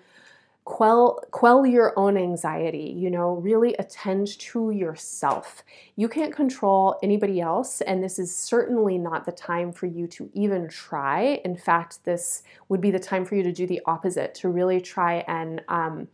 quell 0.65 1.19
quell 1.33 1.67
your 1.67 1.93
own 1.99 2.17
anxiety 2.17 2.95
you 2.97 3.11
know 3.11 3.33
really 3.35 3.75
attend 3.75 4.39
to 4.39 4.71
yourself. 4.71 5.63
You 5.97 6.09
can't 6.09 6.35
control 6.35 6.99
anybody 7.03 7.41
else 7.41 7.81
and 7.81 8.03
this 8.03 8.19
is 8.19 8.35
certainly 8.35 8.97
not 8.97 9.27
the 9.27 9.33
time 9.33 9.73
for 9.73 9.87
you 9.87 10.07
to 10.09 10.31
even 10.35 10.69
try. 10.69 11.41
In 11.45 11.57
fact 11.57 12.05
this 12.05 12.43
would 12.69 12.81
be 12.81 12.93
the 12.93 12.99
time 13.01 13.25
for 13.25 13.35
you 13.35 13.43
to 13.43 13.53
do 13.53 13.67
the 13.67 13.83
opposite 13.87 14.35
to 14.37 14.49
really 14.49 14.81
try 14.81 15.25
and 15.27 15.63
um, 15.69 16.09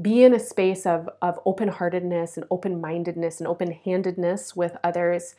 be 0.00 0.24
in 0.24 0.34
a 0.34 0.40
space 0.40 0.84
of, 0.84 1.08
of 1.22 1.38
open-heartedness 1.46 2.36
and 2.36 2.44
open-mindedness 2.50 3.40
and 3.40 3.46
open-handedness 3.48 4.54
with 4.54 4.76
others. 4.84 5.34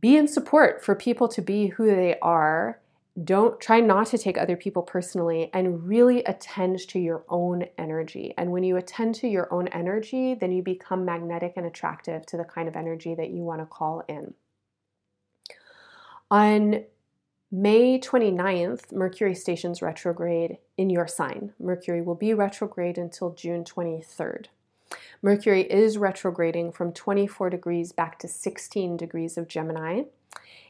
Be 0.00 0.16
in 0.16 0.26
support 0.26 0.84
for 0.84 0.94
people 0.94 1.28
to 1.28 1.40
be 1.40 1.68
who 1.68 1.86
they 1.86 2.18
are 2.20 2.80
don't 3.24 3.60
try 3.60 3.80
not 3.80 4.06
to 4.08 4.18
take 4.18 4.38
other 4.38 4.56
people 4.56 4.82
personally 4.82 5.50
and 5.52 5.88
really 5.88 6.22
attend 6.24 6.78
to 6.78 6.98
your 6.98 7.24
own 7.28 7.64
energy. 7.76 8.34
And 8.36 8.52
when 8.52 8.62
you 8.62 8.76
attend 8.76 9.14
to 9.16 9.28
your 9.28 9.52
own 9.52 9.68
energy, 9.68 10.34
then 10.34 10.52
you 10.52 10.62
become 10.62 11.04
magnetic 11.04 11.54
and 11.56 11.66
attractive 11.66 12.26
to 12.26 12.36
the 12.36 12.44
kind 12.44 12.68
of 12.68 12.76
energy 12.76 13.14
that 13.14 13.30
you 13.30 13.42
want 13.42 13.60
to 13.60 13.66
call 13.66 14.04
in. 14.08 14.34
On 16.30 16.84
May 17.50 17.98
29th, 17.98 18.92
Mercury 18.92 19.34
stations 19.34 19.80
retrograde 19.80 20.58
in 20.76 20.90
your 20.90 21.08
sign. 21.08 21.54
Mercury 21.58 22.02
will 22.02 22.14
be 22.14 22.34
retrograde 22.34 22.98
until 22.98 23.32
June 23.32 23.64
23rd. 23.64 24.46
Mercury 25.22 25.62
is 25.62 25.98
retrograding 25.98 26.72
from 26.72 26.92
24 26.92 27.50
degrees 27.50 27.92
back 27.92 28.18
to 28.18 28.28
16 28.28 28.96
degrees 28.96 29.38
of 29.38 29.48
Gemini. 29.48 30.02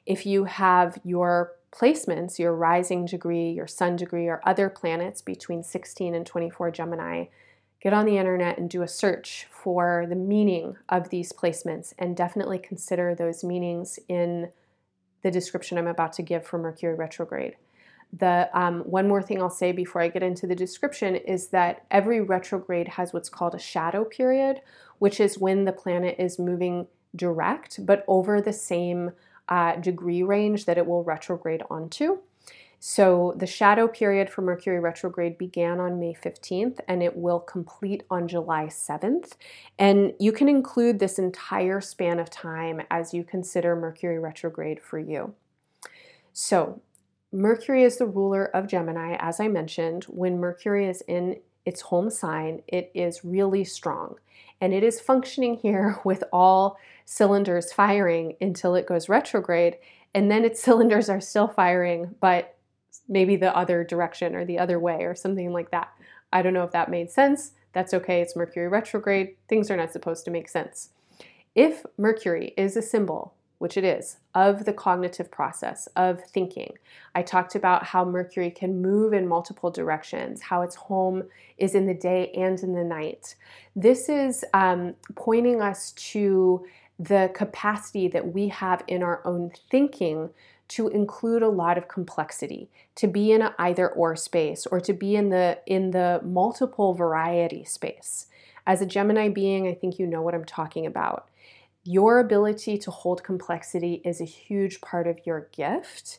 If 0.06 0.24
you 0.24 0.44
have 0.44 0.98
your 1.04 1.57
placements, 1.72 2.38
your 2.38 2.54
rising 2.54 3.04
degree, 3.04 3.50
your 3.50 3.66
sun 3.66 3.96
degree, 3.96 4.26
or 4.26 4.40
other 4.44 4.68
planets 4.68 5.22
between 5.22 5.62
16 5.62 6.14
and 6.14 6.26
24 6.26 6.70
Gemini, 6.70 7.26
get 7.80 7.92
on 7.92 8.06
the 8.06 8.18
internet 8.18 8.58
and 8.58 8.68
do 8.68 8.82
a 8.82 8.88
search 8.88 9.46
for 9.50 10.06
the 10.08 10.16
meaning 10.16 10.76
of 10.88 11.10
these 11.10 11.32
placements 11.32 11.92
and 11.98 12.16
definitely 12.16 12.58
consider 12.58 13.14
those 13.14 13.44
meanings 13.44 13.98
in 14.08 14.50
the 15.22 15.30
description 15.30 15.78
I'm 15.78 15.86
about 15.86 16.12
to 16.14 16.22
give 16.22 16.46
for 16.46 16.58
Mercury 16.58 16.94
retrograde. 16.94 17.56
The 18.16 18.48
um, 18.58 18.80
one 18.80 19.06
more 19.06 19.20
thing 19.20 19.42
I'll 19.42 19.50
say 19.50 19.72
before 19.72 20.00
I 20.00 20.08
get 20.08 20.22
into 20.22 20.46
the 20.46 20.54
description 20.54 21.14
is 21.14 21.48
that 21.48 21.84
every 21.90 22.20
retrograde 22.20 22.88
has 22.88 23.12
what's 23.12 23.28
called 23.28 23.54
a 23.54 23.58
shadow 23.58 24.04
period, 24.04 24.62
which 24.98 25.20
is 25.20 25.38
when 25.38 25.64
the 25.64 25.72
planet 25.72 26.16
is 26.18 26.38
moving 26.38 26.86
direct 27.14 27.84
but 27.84 28.04
over 28.06 28.40
the 28.40 28.52
same 28.52 29.12
uh, 29.48 29.76
degree 29.76 30.22
range 30.22 30.64
that 30.66 30.78
it 30.78 30.86
will 30.86 31.04
retrograde 31.04 31.62
onto. 31.70 32.18
So 32.80 33.34
the 33.36 33.46
shadow 33.46 33.88
period 33.88 34.30
for 34.30 34.42
Mercury 34.42 34.78
retrograde 34.78 35.36
began 35.36 35.80
on 35.80 35.98
May 35.98 36.14
15th 36.14 36.78
and 36.86 37.02
it 37.02 37.16
will 37.16 37.40
complete 37.40 38.04
on 38.08 38.28
July 38.28 38.66
7th. 38.66 39.32
And 39.78 40.12
you 40.20 40.30
can 40.30 40.48
include 40.48 40.98
this 40.98 41.18
entire 41.18 41.80
span 41.80 42.20
of 42.20 42.30
time 42.30 42.82
as 42.90 43.12
you 43.12 43.24
consider 43.24 43.74
Mercury 43.74 44.18
retrograde 44.18 44.80
for 44.80 44.98
you. 44.98 45.34
So, 46.32 46.80
Mercury 47.30 47.82
is 47.82 47.98
the 47.98 48.06
ruler 48.06 48.44
of 48.44 48.68
Gemini, 48.68 49.16
as 49.18 49.38
I 49.38 49.48
mentioned. 49.48 50.04
When 50.04 50.40
Mercury 50.40 50.88
is 50.88 51.02
in 51.02 51.40
its 51.66 51.82
home 51.82 52.08
sign, 52.08 52.62
it 52.68 52.90
is 52.94 53.24
really 53.24 53.64
strong 53.64 54.16
and 54.60 54.72
it 54.72 54.82
is 54.82 55.00
functioning 55.00 55.56
here 55.62 55.98
with 56.04 56.24
all 56.32 56.78
cylinders 57.10 57.72
firing 57.72 58.36
until 58.38 58.74
it 58.74 58.86
goes 58.86 59.08
retrograde, 59.08 59.78
and 60.14 60.30
then 60.30 60.44
its 60.44 60.62
cylinders 60.62 61.08
are 61.08 61.22
still 61.22 61.48
firing, 61.48 62.14
but 62.20 62.54
maybe 63.08 63.34
the 63.34 63.56
other 63.56 63.82
direction 63.82 64.34
or 64.34 64.44
the 64.44 64.58
other 64.58 64.78
way 64.78 65.04
or 65.04 65.14
something 65.14 65.50
like 65.50 65.70
that. 65.70 65.88
I 66.34 66.42
don't 66.42 66.52
know 66.52 66.64
if 66.64 66.72
that 66.72 66.90
made 66.90 67.10
sense. 67.10 67.52
That's 67.72 67.94
okay. 67.94 68.20
It's 68.20 68.36
Mercury 68.36 68.68
retrograde. 68.68 69.36
Things 69.48 69.70
are 69.70 69.76
not 69.76 69.90
supposed 69.90 70.26
to 70.26 70.30
make 70.30 70.50
sense. 70.50 70.90
If 71.54 71.86
Mercury 71.96 72.52
is 72.58 72.76
a 72.76 72.82
symbol 72.82 73.32
which 73.58 73.76
it 73.76 73.84
is, 73.84 74.18
of 74.34 74.64
the 74.64 74.72
cognitive 74.72 75.30
process 75.30 75.88
of 75.96 76.22
thinking. 76.22 76.72
I 77.16 77.22
talked 77.22 77.56
about 77.56 77.84
how 77.84 78.04
Mercury 78.04 78.50
can 78.52 78.80
move 78.80 79.12
in 79.12 79.26
multiple 79.26 79.70
directions, 79.70 80.40
how 80.40 80.62
its 80.62 80.76
home 80.76 81.24
is 81.56 81.74
in 81.74 81.86
the 81.86 81.94
day 81.94 82.30
and 82.36 82.58
in 82.60 82.72
the 82.72 82.84
night. 82.84 83.34
This 83.74 84.08
is 84.08 84.44
um, 84.54 84.94
pointing 85.16 85.60
us 85.60 85.90
to 85.92 86.64
the 86.98 87.30
capacity 87.34 88.08
that 88.08 88.32
we 88.32 88.48
have 88.48 88.82
in 88.86 89.02
our 89.02 89.22
own 89.24 89.52
thinking 89.70 90.30
to 90.68 90.88
include 90.88 91.42
a 91.42 91.48
lot 91.48 91.78
of 91.78 91.88
complexity 91.88 92.68
to 92.94 93.06
be 93.06 93.32
in 93.32 93.40
an 93.40 93.52
either 93.58 93.88
or 93.88 94.14
space 94.16 94.66
or 94.66 94.80
to 94.80 94.92
be 94.92 95.16
in 95.16 95.30
the 95.30 95.58
in 95.66 95.92
the 95.92 96.20
multiple 96.24 96.92
variety 96.94 97.64
space 97.64 98.26
as 98.66 98.82
a 98.82 98.86
gemini 98.86 99.28
being 99.28 99.66
i 99.66 99.72
think 99.72 99.98
you 99.98 100.06
know 100.06 100.20
what 100.20 100.34
i'm 100.34 100.44
talking 100.44 100.84
about 100.84 101.28
your 101.88 102.18
ability 102.18 102.76
to 102.76 102.90
hold 102.90 103.24
complexity 103.24 104.02
is 104.04 104.20
a 104.20 104.24
huge 104.24 104.82
part 104.82 105.06
of 105.06 105.24
your 105.24 105.48
gift. 105.56 106.18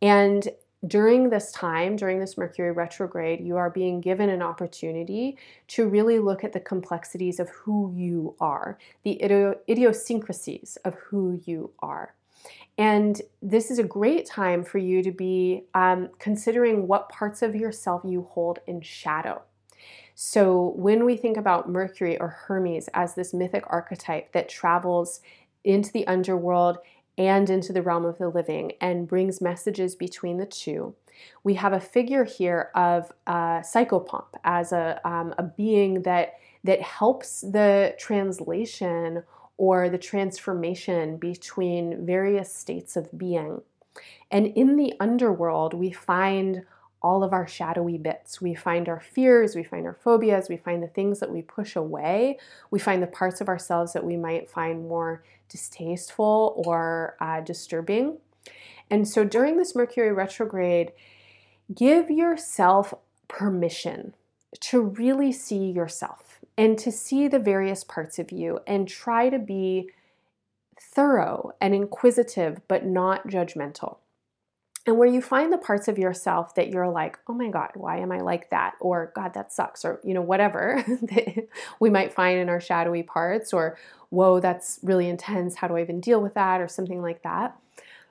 And 0.00 0.48
during 0.86 1.28
this 1.28 1.52
time, 1.52 1.96
during 1.96 2.20
this 2.20 2.38
Mercury 2.38 2.72
retrograde, 2.72 3.40
you 3.40 3.56
are 3.56 3.70
being 3.70 4.00
given 4.00 4.30
an 4.30 4.40
opportunity 4.40 5.36
to 5.68 5.88
really 5.88 6.18
look 6.18 6.42
at 6.42 6.52
the 6.52 6.60
complexities 6.60 7.38
of 7.38 7.50
who 7.50 7.92
you 7.94 8.34
are, 8.40 8.78
the 9.04 9.22
idiosyncrasies 9.68 10.78
of 10.84 10.94
who 10.94 11.40
you 11.44 11.70
are. 11.80 12.14
And 12.78 13.20
this 13.42 13.70
is 13.70 13.78
a 13.78 13.84
great 13.84 14.24
time 14.24 14.64
for 14.64 14.78
you 14.78 15.02
to 15.02 15.12
be 15.12 15.64
um, 15.74 16.08
considering 16.18 16.86
what 16.86 17.10
parts 17.10 17.42
of 17.42 17.54
yourself 17.54 18.00
you 18.06 18.22
hold 18.30 18.60
in 18.66 18.80
shadow. 18.80 19.42
So, 20.14 20.72
when 20.76 21.04
we 21.04 21.16
think 21.16 21.36
about 21.36 21.68
Mercury 21.68 22.18
or 22.18 22.28
Hermes 22.28 22.88
as 22.92 23.14
this 23.14 23.32
mythic 23.32 23.64
archetype 23.68 24.32
that 24.32 24.48
travels 24.48 25.20
into 25.64 25.92
the 25.92 26.06
underworld 26.06 26.78
and 27.18 27.50
into 27.50 27.72
the 27.72 27.82
realm 27.82 28.04
of 28.04 28.18
the 28.18 28.28
living 28.28 28.72
and 28.80 29.08
brings 29.08 29.40
messages 29.40 29.94
between 29.94 30.38
the 30.38 30.46
two, 30.46 30.94
we 31.44 31.54
have 31.54 31.72
a 31.72 31.80
figure 31.80 32.24
here 32.24 32.70
of 32.74 33.12
a 33.26 33.62
psychopomp 33.62 34.28
as 34.44 34.72
a, 34.72 35.00
um, 35.04 35.34
a 35.38 35.42
being 35.42 36.02
that, 36.02 36.34
that 36.64 36.80
helps 36.80 37.42
the 37.42 37.94
translation 37.98 39.22
or 39.56 39.90
the 39.90 39.98
transformation 39.98 41.18
between 41.18 42.06
various 42.06 42.54
states 42.54 42.96
of 42.96 43.18
being. 43.18 43.60
And 44.30 44.46
in 44.46 44.76
the 44.76 44.94
underworld, 45.00 45.74
we 45.74 45.92
find 45.92 46.64
all 47.02 47.24
of 47.24 47.32
our 47.32 47.46
shadowy 47.46 47.98
bits. 47.98 48.40
We 48.40 48.54
find 48.54 48.88
our 48.88 49.00
fears, 49.00 49.56
we 49.56 49.62
find 49.62 49.86
our 49.86 49.94
phobias, 49.94 50.48
we 50.48 50.56
find 50.56 50.82
the 50.82 50.88
things 50.88 51.20
that 51.20 51.30
we 51.30 51.42
push 51.42 51.76
away, 51.76 52.38
we 52.70 52.78
find 52.78 53.02
the 53.02 53.06
parts 53.06 53.40
of 53.40 53.48
ourselves 53.48 53.92
that 53.94 54.04
we 54.04 54.16
might 54.16 54.50
find 54.50 54.86
more 54.86 55.22
distasteful 55.50 56.62
or 56.64 57.16
uh, 57.20 57.40
disturbing. 57.40 58.18
And 58.90 59.06
so 59.06 59.24
during 59.24 59.56
this 59.56 59.74
Mercury 59.74 60.12
retrograde, 60.12 60.92
give 61.74 62.10
yourself 62.10 62.94
permission 63.28 64.14
to 64.58 64.80
really 64.80 65.32
see 65.32 65.70
yourself 65.70 66.40
and 66.56 66.78
to 66.78 66.90
see 66.90 67.28
the 67.28 67.38
various 67.38 67.84
parts 67.84 68.18
of 68.18 68.32
you 68.32 68.60
and 68.66 68.88
try 68.88 69.28
to 69.28 69.38
be 69.38 69.90
thorough 70.80 71.52
and 71.60 71.74
inquisitive, 71.74 72.60
but 72.66 72.84
not 72.84 73.28
judgmental 73.28 73.98
and 74.90 74.98
where 74.98 75.06
you 75.06 75.22
find 75.22 75.52
the 75.52 75.58
parts 75.58 75.86
of 75.86 75.98
yourself 75.98 76.56
that 76.56 76.70
you're 76.70 76.88
like, 76.88 77.16
oh 77.28 77.32
my 77.32 77.46
God, 77.46 77.70
why 77.74 77.98
am 77.98 78.10
I 78.10 78.18
like 78.18 78.50
that? 78.50 78.74
Or 78.80 79.12
God, 79.14 79.34
that 79.34 79.52
sucks, 79.52 79.84
or 79.84 80.00
you 80.02 80.14
know, 80.14 80.20
whatever 80.20 80.82
that 81.02 81.46
we 81.78 81.90
might 81.90 82.12
find 82.12 82.40
in 82.40 82.48
our 82.48 82.60
shadowy 82.60 83.04
parts, 83.04 83.52
or 83.52 83.78
whoa, 84.08 84.40
that's 84.40 84.80
really 84.82 85.08
intense. 85.08 85.54
How 85.54 85.68
do 85.68 85.76
I 85.76 85.82
even 85.82 86.00
deal 86.00 86.20
with 86.20 86.34
that? 86.34 86.60
Or 86.60 86.66
something 86.66 87.00
like 87.00 87.22
that. 87.22 87.56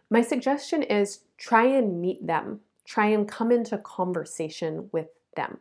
My 0.09 0.21
suggestion 0.21 0.81
is 0.81 1.19
try 1.37 1.65
and 1.65 1.99
meet 1.99 2.25
them, 2.25 2.61
try 2.85 3.07
and 3.07 3.27
come 3.27 3.51
into 3.51 3.77
conversation 3.77 4.87
with 4.93 5.09
them. 5.35 5.57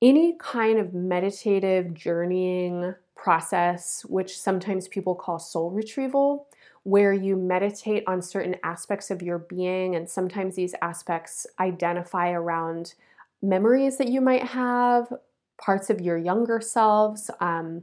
Any 0.00 0.36
kind 0.38 0.78
of 0.78 0.94
meditative 0.94 1.92
journeying 1.92 2.94
process, 3.16 4.04
which 4.04 4.38
sometimes 4.38 4.86
people 4.86 5.16
call 5.16 5.40
soul 5.40 5.72
retrieval, 5.72 6.46
where 6.86 7.12
you 7.12 7.34
meditate 7.34 8.04
on 8.06 8.22
certain 8.22 8.54
aspects 8.62 9.10
of 9.10 9.20
your 9.20 9.38
being, 9.38 9.96
and 9.96 10.08
sometimes 10.08 10.54
these 10.54 10.72
aspects 10.80 11.44
identify 11.58 12.30
around 12.30 12.94
memories 13.42 13.98
that 13.98 14.06
you 14.06 14.20
might 14.20 14.44
have, 14.44 15.12
parts 15.60 15.90
of 15.90 16.00
your 16.00 16.16
younger 16.16 16.60
selves, 16.60 17.28
um, 17.40 17.82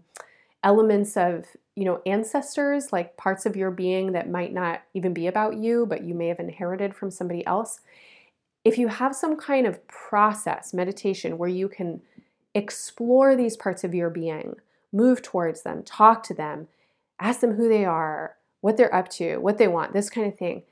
elements 0.63 1.17
of 1.17 1.47
you 1.75 1.83
know 1.83 2.01
ancestors, 2.05 2.93
like 2.93 3.17
parts 3.17 3.45
of 3.45 3.57
your 3.57 3.71
being 3.71 4.13
that 4.13 4.29
might 4.29 4.53
not 4.53 4.83
even 4.93 5.13
be 5.13 5.27
about 5.27 5.57
you, 5.57 5.85
but 5.85 6.05
you 6.05 6.13
may 6.13 6.29
have 6.29 6.39
inherited 6.39 6.95
from 6.95 7.11
somebody 7.11 7.45
else. 7.45 7.81
If 8.63 8.77
you 8.77 8.87
have 8.87 9.13
some 9.13 9.35
kind 9.35 9.67
of 9.67 9.85
process, 9.89 10.73
meditation, 10.73 11.37
where 11.37 11.49
you 11.49 11.67
can 11.67 12.01
explore 12.55 13.35
these 13.35 13.57
parts 13.57 13.83
of 13.83 13.93
your 13.93 14.09
being, 14.09 14.55
move 14.93 15.21
towards 15.21 15.63
them, 15.63 15.83
talk 15.83 16.23
to 16.23 16.33
them, 16.33 16.69
ask 17.19 17.41
them 17.41 17.55
who 17.55 17.67
they 17.67 17.83
are, 17.83 18.37
what 18.63 18.77
they're 18.77 18.95
up 18.95 19.09
to, 19.09 19.35
what 19.39 19.57
they 19.57 19.67
want, 19.67 19.91
this 19.91 20.09
kind 20.09 20.25
of 20.25 20.37
thing. 20.37 20.63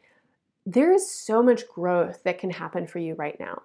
There 0.65 0.93
is 0.93 1.11
so 1.11 1.43
much 1.43 1.67
growth 1.67 2.23
that 2.23 2.39
can 2.39 2.49
happen 2.49 2.87
for 2.87 2.99
you 2.99 3.15
right 3.15 3.37
now. 3.37 3.63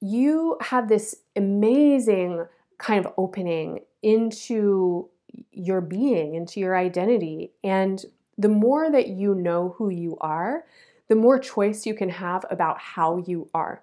You 0.00 0.56
have 0.62 0.88
this 0.88 1.16
amazing 1.36 2.46
kind 2.78 3.04
of 3.04 3.12
opening 3.18 3.80
into 4.02 5.10
your 5.52 5.82
being, 5.82 6.34
into 6.34 6.60
your 6.60 6.74
identity. 6.74 7.52
And 7.62 8.02
the 8.38 8.48
more 8.48 8.90
that 8.90 9.08
you 9.08 9.34
know 9.34 9.74
who 9.76 9.90
you 9.90 10.16
are, 10.22 10.64
the 11.08 11.14
more 11.14 11.38
choice 11.38 11.84
you 11.84 11.92
can 11.92 12.08
have 12.08 12.46
about 12.50 12.78
how 12.78 13.18
you 13.18 13.50
are 13.52 13.82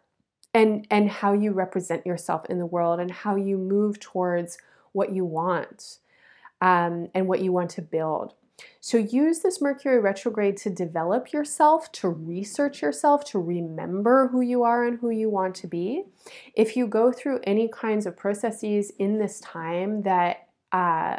and, 0.52 0.88
and 0.90 1.12
how 1.12 1.34
you 1.34 1.52
represent 1.52 2.08
yourself 2.08 2.48
in 2.50 2.58
the 2.58 2.66
world 2.66 3.00
and 3.00 3.12
how 3.12 3.36
you 3.36 3.56
move 3.56 4.00
towards 4.00 4.58
what 4.94 5.14
you 5.14 5.26
want 5.26 6.00
um, 6.60 7.08
and 7.14 7.28
what 7.28 7.42
you 7.42 7.52
want 7.52 7.70
to 7.70 7.84
build. 7.84 8.34
So 8.82 8.98
use 8.98 9.40
this 9.40 9.62
Mercury 9.62 10.00
retrograde 10.00 10.58
to 10.58 10.70
develop 10.70 11.34
yourself, 11.34 11.92
to 11.94 12.10
research 12.10 12.82
yourself, 12.82 13.26
to 13.26 13.40
remember 13.40 14.28
who 14.30 14.42
you 14.42 14.64
are 14.64 14.86
and 14.86 15.00
who 15.00 15.10
you 15.10 15.30
want 15.30 15.56
to 15.56 15.68
be. 15.68 16.04
If 16.56 16.78
you 16.78 16.88
go 16.88 17.12
through 17.12 17.42
any 17.44 17.68
kinds 17.68 18.06
of 18.06 18.18
processes 18.18 18.92
in 19.00 19.20
this 19.20 19.40
time 19.40 20.04
that 20.04 20.48
uh, 20.72 21.18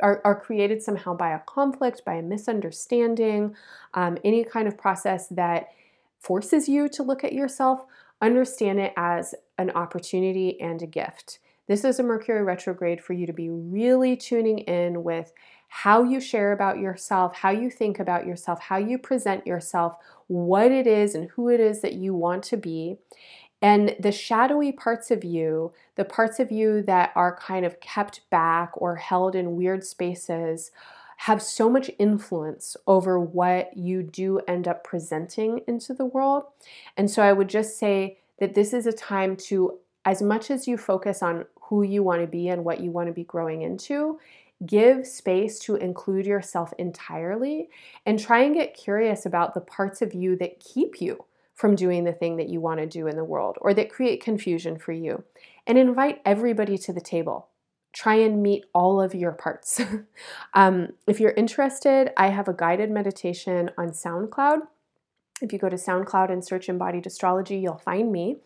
are, 0.00 0.20
are, 0.24 0.40
created 0.40 0.82
somehow 0.82 1.14
by 1.14 1.30
a 1.30 1.38
conflict, 1.40 2.04
by 2.04 2.14
a 2.14 2.22
misunderstanding, 2.22 3.54
um, 3.94 4.18
any 4.24 4.44
kind 4.44 4.66
of 4.66 4.76
process 4.76 5.28
that 5.28 5.68
forces 6.18 6.68
you 6.68 6.88
to 6.88 7.04
look 7.04 7.22
at 7.22 7.32
yourself, 7.32 7.84
understand 8.20 8.80
it 8.80 8.92
as 8.96 9.34
an 9.58 9.70
opportunity 9.70 10.60
and 10.60 10.82
a 10.82 10.86
gift. 10.86 11.38
This 11.68 11.84
is 11.84 11.98
a 11.98 12.02
Mercury 12.02 12.42
retrograde 12.42 13.02
for 13.02 13.12
you 13.12 13.26
to 13.26 13.32
be 13.32 13.50
really 13.50 14.16
tuning 14.16 14.58
in 14.60 15.02
with 15.02 15.32
how 15.68 16.02
you 16.02 16.20
share 16.20 16.52
about 16.52 16.78
yourself, 16.78 17.34
how 17.34 17.50
you 17.50 17.70
think 17.70 17.98
about 17.98 18.26
yourself, 18.26 18.60
how 18.60 18.76
you 18.76 18.98
present 18.98 19.46
yourself, 19.46 19.96
what 20.26 20.70
it 20.70 20.86
is 20.86 21.14
and 21.14 21.30
who 21.30 21.48
it 21.48 21.60
is 21.60 21.80
that 21.82 21.94
you 21.94 22.14
want 22.14 22.42
to 22.44 22.56
be. 22.56 22.96
And 23.62 23.96
the 23.98 24.12
shadowy 24.12 24.72
parts 24.72 25.10
of 25.10 25.24
you, 25.24 25.72
the 25.94 26.04
parts 26.04 26.38
of 26.38 26.52
you 26.52 26.82
that 26.82 27.12
are 27.14 27.36
kind 27.36 27.64
of 27.64 27.80
kept 27.80 28.28
back 28.30 28.70
or 28.74 28.96
held 28.96 29.34
in 29.34 29.56
weird 29.56 29.84
spaces, 29.84 30.70
have 31.18 31.42
so 31.42 31.70
much 31.70 31.90
influence 31.98 32.76
over 32.86 33.18
what 33.18 33.74
you 33.76 34.02
do 34.02 34.38
end 34.46 34.68
up 34.68 34.84
presenting 34.84 35.62
into 35.66 35.94
the 35.94 36.04
world. 36.04 36.44
And 36.96 37.10
so 37.10 37.22
I 37.22 37.32
would 37.32 37.48
just 37.48 37.78
say 37.78 38.18
that 38.38 38.54
this 38.54 38.74
is 38.74 38.86
a 38.86 38.92
time 38.92 39.36
to, 39.36 39.78
as 40.04 40.20
much 40.20 40.50
as 40.50 40.68
you 40.68 40.76
focus 40.76 41.22
on 41.22 41.46
who 41.62 41.82
you 41.82 42.02
want 42.02 42.20
to 42.20 42.26
be 42.26 42.48
and 42.48 42.64
what 42.64 42.80
you 42.80 42.90
want 42.90 43.08
to 43.08 43.12
be 43.14 43.24
growing 43.24 43.62
into, 43.62 44.20
Give 44.64 45.06
space 45.06 45.58
to 45.60 45.76
include 45.76 46.24
yourself 46.24 46.72
entirely 46.78 47.68
and 48.06 48.18
try 48.18 48.40
and 48.40 48.54
get 48.54 48.74
curious 48.74 49.26
about 49.26 49.52
the 49.52 49.60
parts 49.60 50.00
of 50.00 50.14
you 50.14 50.34
that 50.36 50.60
keep 50.60 51.00
you 51.00 51.26
from 51.54 51.74
doing 51.74 52.04
the 52.04 52.12
thing 52.12 52.36
that 52.36 52.48
you 52.48 52.60
want 52.60 52.80
to 52.80 52.86
do 52.86 53.06
in 53.06 53.16
the 53.16 53.24
world 53.24 53.56
or 53.60 53.74
that 53.74 53.90
create 53.90 54.22
confusion 54.22 54.78
for 54.78 54.92
you. 54.92 55.24
And 55.66 55.76
invite 55.76 56.20
everybody 56.24 56.78
to 56.78 56.92
the 56.92 57.00
table. 57.00 57.48
Try 57.92 58.16
and 58.16 58.42
meet 58.42 58.66
all 58.74 59.00
of 59.00 59.14
your 59.14 59.32
parts. 59.32 59.80
um, 60.54 60.90
if 61.06 61.18
you're 61.18 61.32
interested, 61.32 62.12
I 62.16 62.28
have 62.28 62.46
a 62.46 62.54
guided 62.54 62.90
meditation 62.90 63.70
on 63.76 63.88
SoundCloud. 63.88 64.60
If 65.42 65.52
you 65.52 65.58
go 65.58 65.68
to 65.68 65.76
SoundCloud 65.76 66.30
and 66.30 66.44
search 66.44 66.68
embodied 66.68 67.06
astrology, 67.06 67.58
you'll 67.58 67.78
find 67.78 68.12
me. 68.12 68.36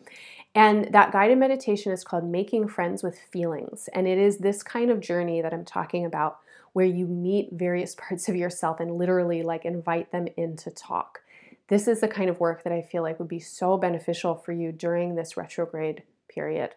And 0.53 0.93
that 0.93 1.11
guided 1.13 1.37
meditation 1.37 1.91
is 1.91 2.03
called 2.03 2.25
Making 2.25 2.67
Friends 2.67 3.03
with 3.03 3.17
Feelings. 3.17 3.87
And 3.93 4.07
it 4.07 4.17
is 4.17 4.37
this 4.37 4.63
kind 4.63 4.91
of 4.91 4.99
journey 4.99 5.41
that 5.41 5.53
I'm 5.53 5.63
talking 5.63 6.05
about 6.05 6.39
where 6.73 6.85
you 6.85 7.07
meet 7.07 7.49
various 7.51 7.95
parts 7.99 8.27
of 8.29 8.35
yourself 8.35 8.79
and 8.79 8.97
literally 8.97 9.43
like 9.43 9.65
invite 9.65 10.11
them 10.11 10.27
in 10.37 10.57
to 10.57 10.71
talk. 10.71 11.21
this 11.67 11.87
is 11.87 12.01
the 12.01 12.07
kind 12.07 12.29
of 12.29 12.39
work 12.41 12.63
that 12.63 12.73
I 12.73 12.81
feel 12.81 13.01
like 13.01 13.17
would 13.17 13.29
be 13.29 13.39
so 13.39 13.77
beneficial 13.77 14.35
for 14.35 14.51
you 14.51 14.73
during 14.73 15.15
this 15.15 15.37
retrograde 15.37 16.03
period. 16.27 16.75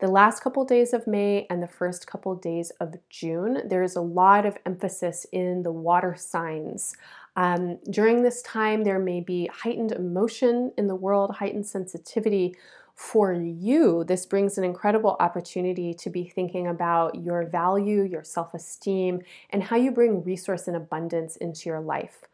The 0.00 0.08
last 0.08 0.42
couple 0.42 0.64
days 0.64 0.92
of 0.92 1.06
May 1.06 1.46
and 1.48 1.62
the 1.62 1.68
first 1.68 2.06
couple 2.06 2.34
days 2.34 2.70
of 2.80 2.96
June, 3.08 3.62
there's 3.66 3.96
a 3.96 4.02
lot 4.02 4.44
of 4.44 4.58
emphasis 4.66 5.24
in 5.32 5.62
the 5.62 5.72
water 5.72 6.14
signs. 6.18 6.94
Um, 7.36 7.78
during 7.90 8.22
this 8.22 8.42
time, 8.42 8.84
there 8.84 8.98
may 8.98 9.20
be 9.20 9.50
heightened 9.52 9.92
emotion 9.92 10.72
in 10.78 10.86
the 10.86 10.94
world, 10.94 11.36
heightened 11.36 11.66
sensitivity. 11.66 12.56
For 12.94 13.32
you, 13.32 14.04
this 14.04 14.24
brings 14.24 14.56
an 14.56 14.62
incredible 14.62 15.16
opportunity 15.18 15.94
to 15.94 16.10
be 16.10 16.28
thinking 16.28 16.68
about 16.68 17.16
your 17.16 17.44
value, 17.44 18.04
your 18.04 18.22
self 18.22 18.54
esteem, 18.54 19.22
and 19.50 19.64
how 19.64 19.76
you 19.76 19.90
bring 19.90 20.22
resource 20.22 20.68
and 20.68 20.76
abundance 20.76 21.34
into 21.36 21.68
your 21.68 21.80
life 21.80 22.28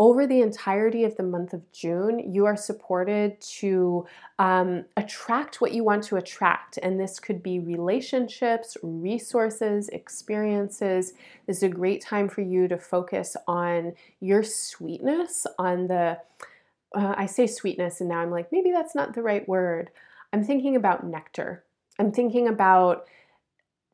over 0.00 0.26
the 0.26 0.40
entirety 0.40 1.04
of 1.04 1.14
the 1.16 1.22
month 1.22 1.52
of 1.52 1.70
June, 1.72 2.32
you 2.32 2.46
are 2.46 2.56
supported 2.56 3.38
to 3.38 4.06
um, 4.38 4.82
attract 4.96 5.60
what 5.60 5.72
you 5.72 5.84
want 5.84 6.02
to 6.02 6.16
attract. 6.16 6.78
And 6.82 6.98
this 6.98 7.20
could 7.20 7.42
be 7.42 7.58
relationships, 7.58 8.78
resources, 8.82 9.90
experiences. 9.90 11.12
This 11.46 11.58
is 11.58 11.62
a 11.64 11.68
great 11.68 12.00
time 12.00 12.30
for 12.30 12.40
you 12.40 12.66
to 12.66 12.78
focus 12.78 13.36
on 13.46 13.92
your 14.20 14.42
sweetness, 14.42 15.46
on 15.58 15.88
the, 15.88 16.18
uh, 16.96 17.14
I 17.18 17.26
say 17.26 17.46
sweetness, 17.46 18.00
and 18.00 18.08
now 18.08 18.20
I'm 18.20 18.30
like, 18.30 18.50
maybe 18.50 18.70
that's 18.70 18.94
not 18.94 19.12
the 19.12 19.22
right 19.22 19.46
word. 19.46 19.90
I'm 20.32 20.42
thinking 20.42 20.76
about 20.76 21.06
nectar. 21.06 21.62
I'm 21.98 22.10
thinking 22.10 22.48
about 22.48 23.06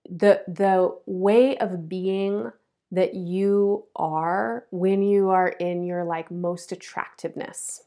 the 0.08 0.44
the 0.46 0.96
way 1.06 1.58
of 1.58 1.88
being 1.88 2.52
that 2.92 3.14
you 3.14 3.84
are 3.96 4.64
when 4.70 5.02
you 5.02 5.30
are 5.30 5.48
in 5.48 5.82
your 5.82 6.04
like 6.04 6.30
most 6.30 6.72
attractiveness 6.72 7.82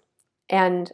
and 0.50 0.92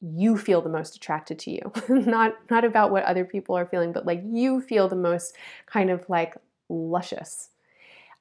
you 0.00 0.36
feel 0.36 0.60
the 0.60 0.68
most 0.68 0.94
attracted 0.94 1.38
to 1.38 1.50
you 1.50 1.72
not 1.88 2.34
not 2.50 2.64
about 2.64 2.90
what 2.90 3.04
other 3.04 3.24
people 3.24 3.56
are 3.56 3.66
feeling 3.66 3.92
but 3.92 4.04
like 4.06 4.22
you 4.24 4.60
feel 4.60 4.88
the 4.88 4.96
most 4.96 5.34
kind 5.66 5.90
of 5.90 6.04
like 6.08 6.34
luscious 6.68 7.48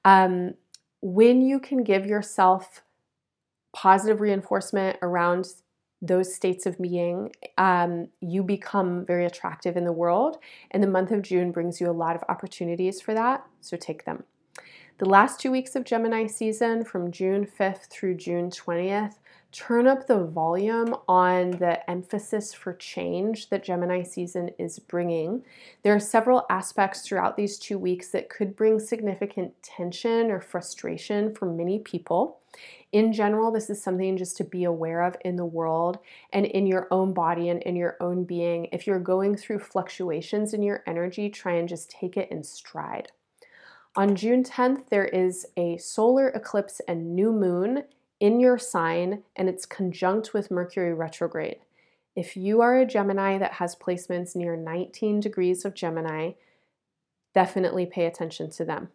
um, 0.05 0.53
when 1.01 1.41
you 1.41 1.59
can 1.59 1.83
give 1.83 2.05
yourself 2.05 2.83
positive 3.73 4.21
reinforcement 4.21 4.97
around 5.01 5.47
those 6.01 6.33
states 6.33 6.65
of 6.65 6.79
being, 6.79 7.31
um, 7.57 8.07
you 8.21 8.43
become 8.43 9.05
very 9.05 9.25
attractive 9.25 9.75
in 9.75 9.85
the 9.85 9.91
world. 9.91 10.37
And 10.71 10.81
the 10.81 10.87
month 10.87 11.11
of 11.11 11.21
June 11.21 11.51
brings 11.51 11.81
you 11.81 11.89
a 11.89 11.91
lot 11.91 12.15
of 12.15 12.23
opportunities 12.29 13.01
for 13.01 13.13
that. 13.13 13.45
So 13.61 13.75
take 13.75 14.05
them. 14.05 14.23
The 14.97 15.09
last 15.09 15.41
two 15.41 15.51
weeks 15.51 15.75
of 15.75 15.83
Gemini 15.83 16.25
season, 16.25 16.85
from 16.85 17.11
June 17.11 17.45
5th 17.45 17.87
through 17.89 18.15
June 18.15 18.49
20th, 18.49 19.15
turn 19.51 19.87
up 19.87 20.07
the 20.07 20.23
volume 20.23 20.95
on 21.09 21.51
the 21.51 21.89
emphasis 21.89 22.53
for 22.53 22.71
change 22.71 23.49
that 23.49 23.61
Gemini 23.61 24.03
season 24.03 24.51
is 24.57 24.79
bringing. 24.79 25.43
There 25.83 25.93
are 25.93 25.99
several 25.99 26.45
aspects 26.49 27.01
throughout 27.01 27.35
these 27.35 27.59
two 27.59 27.77
weeks 27.77 28.07
that 28.11 28.29
could 28.29 28.55
bring 28.55 28.79
significant 28.79 29.61
tension 29.61 30.31
or 30.31 30.39
frustration 30.39 31.35
for 31.35 31.45
many 31.45 31.77
people. 31.79 32.39
In 32.93 33.11
general, 33.11 33.51
this 33.51 33.69
is 33.69 33.83
something 33.83 34.15
just 34.15 34.37
to 34.37 34.45
be 34.45 34.63
aware 34.63 35.01
of 35.01 35.17
in 35.25 35.35
the 35.35 35.43
world 35.43 35.99
and 36.31 36.45
in 36.45 36.65
your 36.65 36.87
own 36.89 37.13
body 37.13 37.49
and 37.49 37.61
in 37.63 37.75
your 37.75 37.97
own 37.99 38.23
being. 38.23 38.69
If 38.71 38.87
you're 38.87 38.99
going 38.99 39.35
through 39.35 39.59
fluctuations 39.59 40.53
in 40.53 40.63
your 40.63 40.83
energy, 40.87 41.29
try 41.29 41.55
and 41.55 41.67
just 41.67 41.91
take 41.91 42.15
it 42.15 42.31
in 42.31 42.45
stride. 42.45 43.11
On 43.97 44.13
June 44.13 44.43
10th, 44.43 44.89
there 44.89 45.05
is 45.05 45.45
a 45.55 45.77
solar 45.77 46.27
eclipse 46.29 46.81
and 46.85 47.15
new 47.15 47.31
moon 47.31 47.83
in 48.19 48.41
your 48.41 48.57
sign, 48.57 49.23
and 49.37 49.47
it's 49.47 49.65
conjunct 49.65 50.33
with 50.33 50.51
Mercury 50.51 50.93
retrograde. 50.93 51.59
If 52.13 52.35
you 52.35 52.59
are 52.59 52.77
a 52.77 52.85
Gemini 52.85 53.37
that 53.37 53.53
has 53.53 53.75
placements 53.75 54.35
near 54.35 54.57
19 54.57 55.21
degrees 55.21 55.63
of 55.63 55.73
Gemini, 55.73 56.31
definitely 57.33 57.85
pay 57.85 58.05
attention 58.05 58.49
to 58.51 58.65
them. 58.65 58.89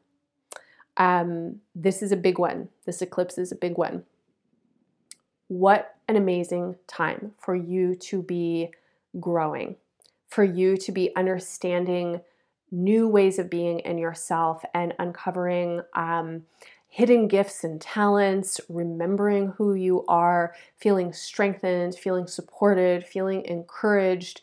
Um, 0.99 1.61
this 1.75 2.03
is 2.03 2.13
a 2.13 2.17
big 2.17 2.39
one. 2.39 2.69
This 2.85 3.01
eclipse 3.01 3.39
is 3.39 3.51
a 3.51 3.57
big 3.57 3.79
one. 3.79 4.05
What 5.49 5.95
an 6.09 6.17
amazing 6.17 6.77
time 6.87 7.33
for 7.39 7.57
you 7.57 7.95
to 7.95 8.23
be 8.23 8.71
growing, 9.19 9.77
for 10.29 10.45
you 10.45 10.77
to 10.77 10.93
be 10.93 11.15
understanding 11.17 12.21
new 12.71 13.09
ways 13.09 13.39
of 13.39 13.51
being 13.51 13.81
in 13.81 13.99
yourself 13.99 14.63
and 14.75 14.95
uncovering 14.99 15.83
um, 15.95 16.45
hidden 16.89 17.29
gifts 17.29 17.63
and 17.65 17.81
talents, 17.81 18.61
remembering 18.69 19.49
who 19.57 19.75
you 19.75 20.05
are, 20.07 20.55
feeling 20.77 21.13
strengthened, 21.13 21.95
feeling 21.95 22.27
supported, 22.27 23.07
feeling 23.07 23.45
encouraged. 23.45 24.41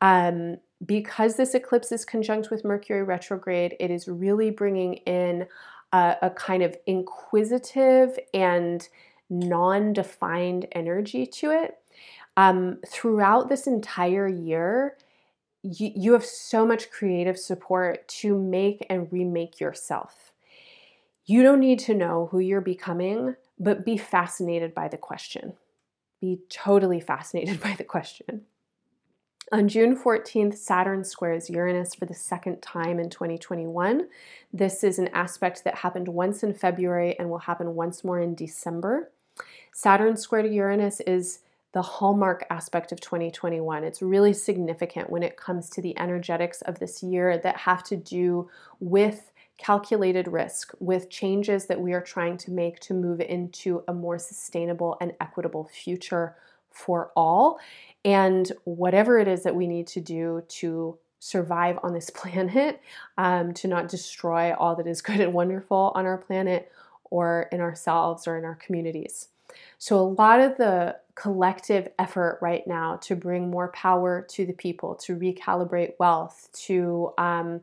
Um, 0.00 0.58
because 0.84 1.36
this 1.36 1.54
eclipse 1.54 1.90
is 1.90 2.04
conjunct 2.04 2.50
with 2.50 2.64
Mercury 2.64 3.02
retrograde, 3.02 3.76
it 3.80 3.90
is 3.90 4.06
really 4.06 4.50
bringing 4.50 4.94
in 4.94 5.46
a, 5.92 6.16
a 6.22 6.30
kind 6.30 6.62
of 6.62 6.76
inquisitive 6.86 8.16
and 8.32 8.88
non 9.28 9.92
defined 9.92 10.66
energy 10.72 11.26
to 11.26 11.50
it. 11.50 11.78
Um, 12.36 12.78
throughout 12.86 13.48
this 13.48 13.66
entire 13.66 14.28
year, 14.28 14.96
you, 15.62 15.90
you 15.94 16.12
have 16.12 16.24
so 16.24 16.66
much 16.66 16.90
creative 16.90 17.38
support 17.38 18.06
to 18.08 18.38
make 18.38 18.86
and 18.88 19.12
remake 19.12 19.60
yourself. 19.60 20.32
You 21.26 21.42
don't 21.42 21.60
need 21.60 21.78
to 21.80 21.94
know 21.94 22.28
who 22.30 22.38
you're 22.38 22.60
becoming, 22.60 23.36
but 23.58 23.84
be 23.84 23.96
fascinated 23.96 24.74
by 24.74 24.88
the 24.88 24.96
question. 24.96 25.54
Be 26.20 26.40
totally 26.48 27.00
fascinated 27.00 27.60
by 27.62 27.74
the 27.76 27.84
question. 27.84 28.42
On 29.50 29.66
June 29.66 29.96
14th, 29.96 30.56
Saturn 30.56 31.04
squares 31.04 31.48
Uranus 31.48 31.94
for 31.94 32.04
the 32.04 32.14
second 32.14 32.60
time 32.60 33.00
in 33.00 33.08
2021. 33.08 34.06
This 34.52 34.84
is 34.84 34.98
an 34.98 35.08
aspect 35.08 35.64
that 35.64 35.76
happened 35.76 36.08
once 36.08 36.42
in 36.42 36.52
February 36.52 37.18
and 37.18 37.30
will 37.30 37.38
happen 37.38 37.74
once 37.74 38.04
more 38.04 38.20
in 38.20 38.34
December. 38.34 39.10
Saturn 39.72 40.18
squared 40.18 40.52
Uranus 40.52 41.00
is 41.00 41.40
the 41.78 41.82
hallmark 41.82 42.44
aspect 42.50 42.90
of 42.90 43.00
2021. 43.00 43.84
It's 43.84 44.02
really 44.02 44.32
significant 44.32 45.10
when 45.10 45.22
it 45.22 45.36
comes 45.36 45.70
to 45.70 45.80
the 45.80 45.96
energetics 45.96 46.60
of 46.62 46.80
this 46.80 47.04
year 47.04 47.38
that 47.38 47.56
have 47.56 47.84
to 47.84 47.96
do 47.96 48.50
with 48.80 49.30
calculated 49.58 50.26
risk, 50.26 50.72
with 50.80 51.08
changes 51.08 51.66
that 51.66 51.80
we 51.80 51.92
are 51.92 52.00
trying 52.00 52.36
to 52.38 52.50
make 52.50 52.80
to 52.80 52.94
move 52.94 53.20
into 53.20 53.84
a 53.86 53.94
more 53.94 54.18
sustainable 54.18 54.96
and 55.00 55.12
equitable 55.20 55.70
future 55.72 56.34
for 56.72 57.12
all. 57.14 57.60
And 58.04 58.50
whatever 58.64 59.20
it 59.20 59.28
is 59.28 59.44
that 59.44 59.54
we 59.54 59.68
need 59.68 59.86
to 59.86 60.00
do 60.00 60.42
to 60.48 60.98
survive 61.20 61.78
on 61.84 61.94
this 61.94 62.10
planet, 62.20 62.80
um, 63.16 63.54
to 63.54 63.68
not 63.68 63.86
destroy 63.86 64.52
all 64.52 64.74
that 64.74 64.88
is 64.88 65.00
good 65.00 65.20
and 65.20 65.32
wonderful 65.32 65.92
on 65.94 66.06
our 66.06 66.18
planet 66.18 66.72
or 67.04 67.48
in 67.52 67.60
ourselves 67.60 68.26
or 68.26 68.36
in 68.36 68.44
our 68.44 68.56
communities. 68.56 69.28
So, 69.78 69.98
a 69.98 70.02
lot 70.02 70.40
of 70.40 70.56
the 70.56 70.96
collective 71.14 71.88
effort 71.98 72.38
right 72.40 72.66
now 72.66 72.96
to 72.96 73.16
bring 73.16 73.50
more 73.50 73.68
power 73.68 74.24
to 74.30 74.46
the 74.46 74.52
people, 74.52 74.94
to 74.94 75.16
recalibrate 75.16 75.94
wealth, 75.98 76.48
to 76.66 77.12
um, 77.18 77.60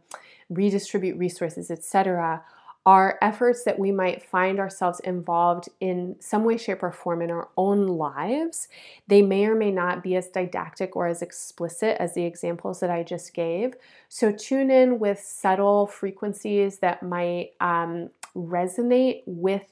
redistribute 0.50 1.18
resources, 1.18 1.72
etc., 1.72 2.44
are 2.86 3.18
efforts 3.20 3.64
that 3.64 3.80
we 3.80 3.92
might 3.92 4.22
find 4.22 4.60
ourselves 4.60 5.00
involved 5.00 5.68
in 5.80 6.16
some 6.20 6.44
way, 6.44 6.56
shape, 6.56 6.84
or 6.84 6.92
form 6.92 7.22
in 7.22 7.32
our 7.32 7.50
own 7.58 7.88
lives. 7.88 8.68
They 9.08 9.24
may 9.24 9.48
or 9.48 9.56
may 9.56 9.72
not 9.72 10.04
be 10.04 10.16
as 10.16 10.28
didactic 10.28 10.96
or 10.96 11.08
as 11.08 11.24
explicit 11.24 11.98
as 12.00 12.14
the 12.14 12.26
examples 12.26 12.82
that 12.82 12.92
I 12.92 13.02
just 13.02 13.34
gave. 13.34 13.74
So 14.08 14.32
tune 14.32 14.70
in 14.70 15.00
with 15.00 15.20
subtle 15.20 15.88
frequencies 15.88 16.78
that 16.80 17.02
might 17.02 17.54
um, 17.60 18.12
resonate 18.36 19.24
with 19.26 19.66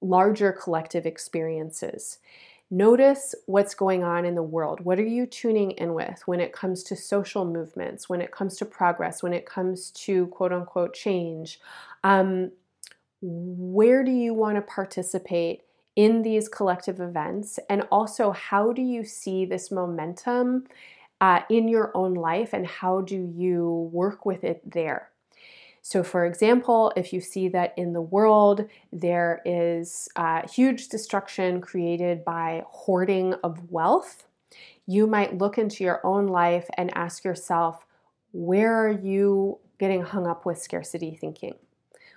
larger 0.00 0.52
collective 0.52 1.06
experiences. 1.06 2.18
Notice 2.70 3.34
what's 3.46 3.74
going 3.74 4.04
on 4.04 4.26
in 4.26 4.34
the 4.34 4.42
world. 4.42 4.80
What 4.80 4.98
are 4.98 5.06
you 5.06 5.24
tuning 5.24 5.70
in 5.72 5.94
with 5.94 6.22
when 6.26 6.38
it 6.38 6.52
comes 6.52 6.82
to 6.84 6.96
social 6.96 7.46
movements, 7.46 8.08
when 8.08 8.20
it 8.20 8.30
comes 8.30 8.56
to 8.58 8.66
progress, 8.66 9.22
when 9.22 9.32
it 9.32 9.46
comes 9.46 9.90
to 9.92 10.26
quote 10.26 10.52
unquote 10.52 10.92
change? 10.92 11.60
Um, 12.04 12.52
where 13.22 14.04
do 14.04 14.10
you 14.10 14.34
want 14.34 14.56
to 14.56 14.62
participate 14.62 15.62
in 15.96 16.22
these 16.22 16.48
collective 16.48 17.00
events? 17.00 17.58
And 17.70 17.82
also, 17.90 18.32
how 18.32 18.72
do 18.72 18.82
you 18.82 19.02
see 19.02 19.46
this 19.46 19.70
momentum 19.70 20.64
uh, 21.20 21.40
in 21.50 21.68
your 21.68 21.90
own 21.96 22.14
life 22.14 22.52
and 22.52 22.66
how 22.66 23.00
do 23.00 23.16
you 23.16 23.90
work 23.92 24.26
with 24.26 24.44
it 24.44 24.60
there? 24.70 25.08
So, 25.88 26.02
for 26.02 26.26
example, 26.26 26.92
if 26.96 27.14
you 27.14 27.22
see 27.22 27.48
that 27.48 27.72
in 27.78 27.94
the 27.94 28.02
world 28.02 28.68
there 28.92 29.40
is 29.46 30.06
uh, 30.16 30.46
huge 30.46 30.88
destruction 30.88 31.62
created 31.62 32.26
by 32.26 32.64
hoarding 32.68 33.32
of 33.42 33.70
wealth, 33.70 34.26
you 34.84 35.06
might 35.06 35.38
look 35.38 35.56
into 35.56 35.84
your 35.84 36.06
own 36.06 36.26
life 36.26 36.68
and 36.76 36.94
ask 36.94 37.24
yourself, 37.24 37.86
where 38.32 38.76
are 38.76 38.90
you 38.90 39.60
getting 39.78 40.02
hung 40.02 40.26
up 40.26 40.44
with 40.44 40.58
scarcity 40.60 41.16
thinking? 41.18 41.54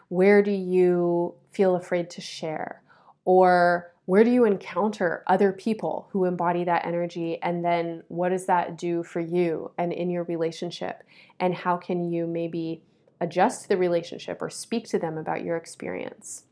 Where 0.10 0.44
do 0.44 0.52
you 0.52 1.36
feel 1.52 1.78
afraid 1.78 2.10
to 2.10 2.20
share? 2.20 2.82
Or 3.24 3.94
where 4.04 4.26
do 4.26 4.32
you 4.32 4.44
encounter 4.44 5.24
other 5.28 5.54
people 5.54 6.10
who 6.12 6.26
embody 6.26 6.66
that 6.66 6.86
energy? 6.86 7.42
And 7.42 7.64
then 7.64 8.04
what 8.10 8.30
does 8.30 8.48
that 8.48 8.78
do 8.78 9.02
for 9.02 9.22
you 9.22 9.72
and 9.78 9.94
in 9.94 10.10
your 10.10 10.26
relationship? 10.26 11.04
And 11.40 11.56
how 11.56 11.78
can 11.78 12.12
you 12.12 12.28
maybe 12.28 12.84
adjust 13.22 13.70
the 13.70 13.78
relationship 13.78 14.42
or 14.42 14.50
speak 14.50 14.88
to 14.90 15.00
them 15.00 15.18
about 15.18 15.46
your 15.46 15.56
experience? 15.56 16.44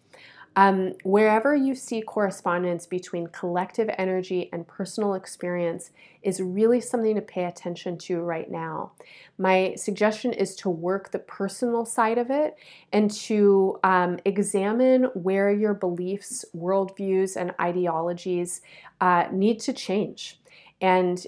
Um, 0.56 0.94
wherever 1.04 1.56
you 1.56 1.76
see 1.76 2.02
correspondence 2.02 2.86
between 2.86 3.28
collective 3.28 3.90
energy 3.98 4.50
and 4.52 4.68
personal 4.68 5.14
experience 5.14 5.92
is 6.22 6.42
really 6.42 6.82
something 6.82 7.16
to 7.16 7.22
pay 7.22 7.46
attention 7.46 7.98
to 8.00 8.20
right 8.20 8.50
now. 8.50 8.92
My 9.38 9.76
suggestion 9.78 10.34
is 10.34 10.56
to 10.58 10.70
work 10.70 11.12
the 11.12 11.20
personal 11.20 11.86
side 11.86 12.18
of 12.18 12.30
it 12.30 12.56
and 12.92 13.10
to 13.12 13.80
um, 13.84 14.20
examine 14.26 15.04
where 15.14 15.52
your 15.52 15.74
beliefs, 15.74 16.44
worldviews, 16.56 17.38
and 17.38 17.54
ideologies 17.62 18.62
uh, 19.00 19.28
need 19.32 19.60
to 19.62 19.72
change. 19.72 20.42
And 20.82 21.26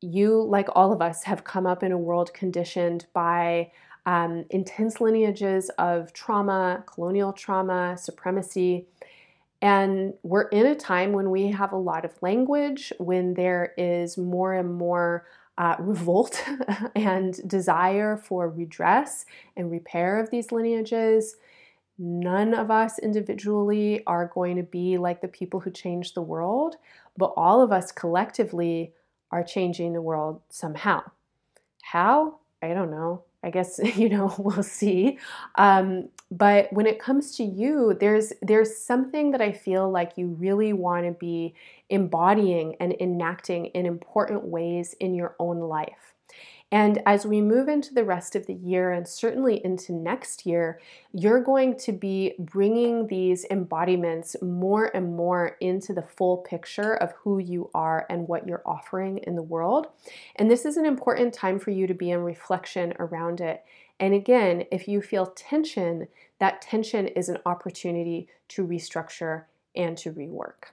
you, 0.00 0.40
like 0.42 0.68
all 0.74 0.92
of 0.92 1.02
us, 1.02 1.24
have 1.24 1.44
come 1.44 1.66
up 1.66 1.82
in 1.82 1.92
a 1.92 1.98
world 1.98 2.32
conditioned 2.32 3.06
by 3.12 3.70
um, 4.06 4.44
intense 4.50 5.00
lineages 5.00 5.70
of 5.78 6.12
trauma, 6.12 6.84
colonial 6.86 7.32
trauma, 7.32 7.96
supremacy. 7.96 8.86
And 9.60 10.14
we're 10.22 10.48
in 10.48 10.66
a 10.66 10.74
time 10.74 11.12
when 11.12 11.30
we 11.30 11.48
have 11.48 11.72
a 11.72 11.76
lot 11.76 12.04
of 12.04 12.20
language, 12.20 12.92
when 12.98 13.34
there 13.34 13.74
is 13.76 14.18
more 14.18 14.54
and 14.54 14.74
more 14.74 15.26
uh, 15.56 15.76
revolt 15.80 16.42
and 16.96 17.48
desire 17.48 18.16
for 18.16 18.48
redress 18.48 19.24
and 19.56 19.70
repair 19.70 20.18
of 20.18 20.30
these 20.30 20.50
lineages. 20.50 21.36
None 21.98 22.54
of 22.54 22.70
us 22.70 22.98
individually 22.98 24.02
are 24.06 24.26
going 24.34 24.56
to 24.56 24.62
be 24.62 24.98
like 24.98 25.20
the 25.20 25.28
people 25.28 25.60
who 25.60 25.70
changed 25.70 26.14
the 26.14 26.22
world, 26.22 26.76
but 27.16 27.32
all 27.36 27.62
of 27.62 27.70
us 27.70 27.92
collectively 27.92 28.92
are 29.30 29.44
changing 29.44 29.92
the 29.92 30.02
world 30.02 30.40
somehow. 30.48 31.02
How? 31.82 32.38
I 32.62 32.74
don't 32.74 32.90
know. 32.90 33.22
I 33.42 33.50
guess 33.50 33.80
you 33.96 34.08
know 34.08 34.34
we'll 34.38 34.62
see. 34.62 35.18
Um, 35.56 36.08
but 36.30 36.72
when 36.72 36.86
it 36.86 36.98
comes 36.98 37.36
to 37.36 37.44
you, 37.44 37.96
there's 38.00 38.32
there's 38.42 38.76
something 38.76 39.32
that 39.32 39.40
I 39.42 39.52
feel 39.52 39.90
like 39.90 40.12
you 40.16 40.28
really 40.28 40.72
want 40.72 41.06
to 41.06 41.12
be 41.12 41.54
embodying 41.90 42.76
and 42.80 42.94
enacting 43.00 43.66
in 43.66 43.86
important 43.86 44.44
ways 44.44 44.94
in 45.00 45.14
your 45.14 45.36
own 45.38 45.60
life. 45.60 46.14
And 46.72 47.02
as 47.04 47.26
we 47.26 47.42
move 47.42 47.68
into 47.68 47.92
the 47.92 48.02
rest 48.02 48.34
of 48.34 48.46
the 48.46 48.54
year 48.54 48.92
and 48.92 49.06
certainly 49.06 49.62
into 49.62 49.92
next 49.92 50.46
year, 50.46 50.80
you're 51.12 51.42
going 51.42 51.76
to 51.80 51.92
be 51.92 52.32
bringing 52.38 53.08
these 53.08 53.44
embodiments 53.44 54.36
more 54.40 54.90
and 54.96 55.14
more 55.14 55.58
into 55.60 55.92
the 55.92 56.02
full 56.02 56.38
picture 56.38 56.94
of 56.94 57.12
who 57.12 57.38
you 57.38 57.70
are 57.74 58.06
and 58.08 58.26
what 58.26 58.48
you're 58.48 58.62
offering 58.64 59.18
in 59.18 59.36
the 59.36 59.42
world. 59.42 59.88
And 60.36 60.50
this 60.50 60.64
is 60.64 60.78
an 60.78 60.86
important 60.86 61.34
time 61.34 61.58
for 61.58 61.70
you 61.70 61.86
to 61.86 61.94
be 61.94 62.10
in 62.10 62.20
reflection 62.20 62.94
around 62.98 63.42
it. 63.42 63.62
And 64.00 64.14
again, 64.14 64.64
if 64.72 64.88
you 64.88 65.02
feel 65.02 65.26
tension, 65.26 66.08
that 66.38 66.62
tension 66.62 67.06
is 67.06 67.28
an 67.28 67.38
opportunity 67.44 68.28
to 68.48 68.66
restructure 68.66 69.44
and 69.76 69.96
to 69.98 70.10
rework. 70.10 70.72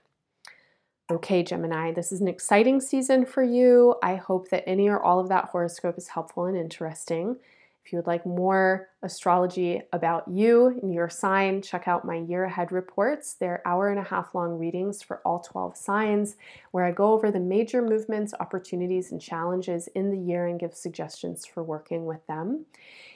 Okay, 1.10 1.42
Gemini, 1.42 1.90
this 1.90 2.12
is 2.12 2.20
an 2.20 2.28
exciting 2.28 2.80
season 2.80 3.26
for 3.26 3.42
you. 3.42 3.96
I 4.00 4.14
hope 4.14 4.48
that 4.50 4.62
any 4.68 4.88
or 4.88 5.00
all 5.00 5.18
of 5.18 5.28
that 5.28 5.46
horoscope 5.46 5.98
is 5.98 6.06
helpful 6.06 6.44
and 6.44 6.56
interesting. 6.56 7.38
If 7.84 7.92
you 7.92 7.98
would 7.98 8.06
like 8.06 8.26
more 8.26 8.88
astrology 9.02 9.80
about 9.92 10.28
you 10.28 10.78
and 10.82 10.92
your 10.92 11.08
sign, 11.08 11.62
check 11.62 11.88
out 11.88 12.04
my 12.04 12.16
year 12.16 12.44
ahead 12.44 12.72
reports. 12.72 13.34
They're 13.34 13.62
hour 13.66 13.88
and 13.88 13.98
a 13.98 14.04
half 14.04 14.34
long 14.34 14.58
readings 14.58 15.02
for 15.02 15.20
all 15.24 15.40
12 15.40 15.76
signs, 15.76 16.36
where 16.70 16.84
I 16.84 16.92
go 16.92 17.12
over 17.12 17.30
the 17.30 17.40
major 17.40 17.80
movements, 17.80 18.34
opportunities, 18.38 19.10
and 19.10 19.20
challenges 19.20 19.88
in 19.88 20.10
the 20.10 20.18
year 20.18 20.46
and 20.46 20.60
give 20.60 20.74
suggestions 20.74 21.46
for 21.46 21.62
working 21.62 22.04
with 22.04 22.26
them. 22.26 22.66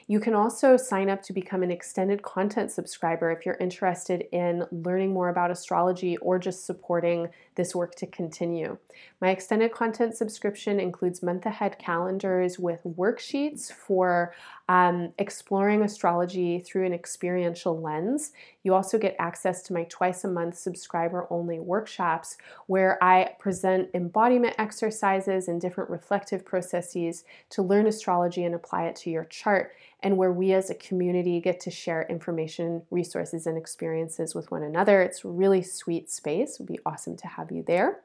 You 0.07 0.19
can 0.19 0.35
also 0.35 0.77
sign 0.77 1.09
up 1.09 1.23
to 1.23 1.33
become 1.33 1.63
an 1.63 1.71
extended 1.71 2.21
content 2.21 2.69
subscriber 2.71 3.31
if 3.31 3.43
you're 3.43 3.55
interested 3.55 4.25
in 4.31 4.63
learning 4.71 5.11
more 5.11 5.29
about 5.29 5.49
astrology 5.49 6.17
or 6.17 6.37
just 6.37 6.65
supporting 6.65 7.29
this 7.55 7.73
work 7.73 7.95
to 7.95 8.05
continue. 8.05 8.77
My 9.19 9.29
extended 9.29 9.71
content 9.71 10.15
subscription 10.15 10.79
includes 10.79 11.23
month 11.23 11.47
ahead 11.47 11.79
calendars 11.79 12.59
with 12.59 12.81
worksheets 12.83 13.71
for 13.71 14.33
um, 14.67 15.13
exploring 15.19 15.83
astrology 15.83 16.59
through 16.59 16.85
an 16.85 16.93
experiential 16.93 17.79
lens. 17.79 18.31
You 18.63 18.73
also 18.73 18.97
get 18.97 19.15
access 19.19 19.61
to 19.63 19.73
my 19.73 19.83
twice 19.89 20.23
a 20.23 20.27
month 20.27 20.57
subscriber 20.57 21.27
only 21.29 21.59
workshops 21.59 22.37
where 22.65 22.97
I 23.03 23.35
present 23.37 23.89
embodiment 23.93 24.55
exercises 24.57 25.47
and 25.47 25.61
different 25.61 25.89
reflective 25.89 26.43
processes 26.43 27.25
to 27.51 27.61
learn 27.61 27.85
astrology 27.85 28.43
and 28.43 28.55
apply 28.55 28.85
it 28.85 28.95
to 28.97 29.11
your 29.11 29.25
chart, 29.25 29.73
and 30.01 30.17
where 30.17 30.31
we 30.31 30.53
as 30.53 30.69
a 30.69 30.75
community 30.75 31.39
get 31.39 31.59
to 31.61 31.71
share 31.71 32.07
information, 32.09 32.81
resources, 32.89 33.45
and 33.45 33.57
experiences 33.57 34.33
with 34.33 34.49
one 34.49 34.63
another. 34.63 35.01
It's 35.01 35.23
a 35.23 35.29
really 35.29 35.61
sweet 35.61 36.09
space. 36.09 36.53
It 36.53 36.59
would 36.61 36.67
be 36.67 36.79
awesome 36.85 37.17
to 37.17 37.27
have 37.27 37.51
you 37.51 37.63
there. 37.63 38.01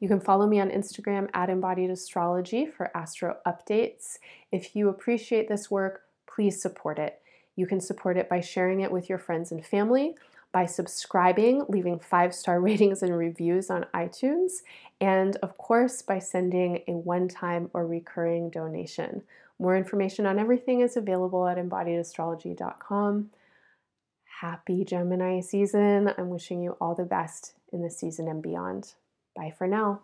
You 0.00 0.08
can 0.08 0.20
follow 0.20 0.46
me 0.46 0.60
on 0.60 0.70
Instagram 0.70 1.28
at 1.34 1.50
Embodied 1.50 1.90
Astrology 1.90 2.66
for 2.66 2.96
astro 2.96 3.36
updates. 3.46 4.18
If 4.52 4.76
you 4.76 4.88
appreciate 4.88 5.48
this 5.48 5.70
work, 5.70 6.02
please 6.26 6.62
support 6.62 6.98
it. 6.98 7.20
You 7.56 7.66
can 7.66 7.80
support 7.80 8.16
it 8.16 8.28
by 8.28 8.40
sharing 8.40 8.80
it 8.80 8.92
with 8.92 9.08
your 9.08 9.18
friends 9.18 9.50
and 9.50 9.66
family, 9.66 10.14
by 10.52 10.66
subscribing, 10.66 11.64
leaving 11.68 11.98
five 11.98 12.32
star 12.32 12.60
ratings 12.68 13.02
and 13.02 13.16
reviews 13.16 13.70
on 13.70 13.86
iTunes, 13.92 14.62
and 15.00 15.36
of 15.42 15.58
course, 15.58 16.00
by 16.00 16.20
sending 16.20 16.82
a 16.86 16.92
one 16.92 17.26
time 17.26 17.70
or 17.72 17.86
recurring 17.86 18.50
donation. 18.50 19.22
More 19.58 19.76
information 19.76 20.24
on 20.24 20.38
everything 20.38 20.80
is 20.80 20.96
available 20.96 21.48
at 21.48 21.58
embodiedastrology.com. 21.58 23.30
Happy 24.40 24.84
Gemini 24.84 25.40
season. 25.40 26.14
I'm 26.16 26.28
wishing 26.28 26.62
you 26.62 26.76
all 26.80 26.94
the 26.94 27.02
best 27.02 27.54
in 27.72 27.82
this 27.82 27.98
season 27.98 28.28
and 28.28 28.40
beyond. 28.40 28.94
Bye 29.38 29.54
for 29.56 29.68
now. 29.68 30.02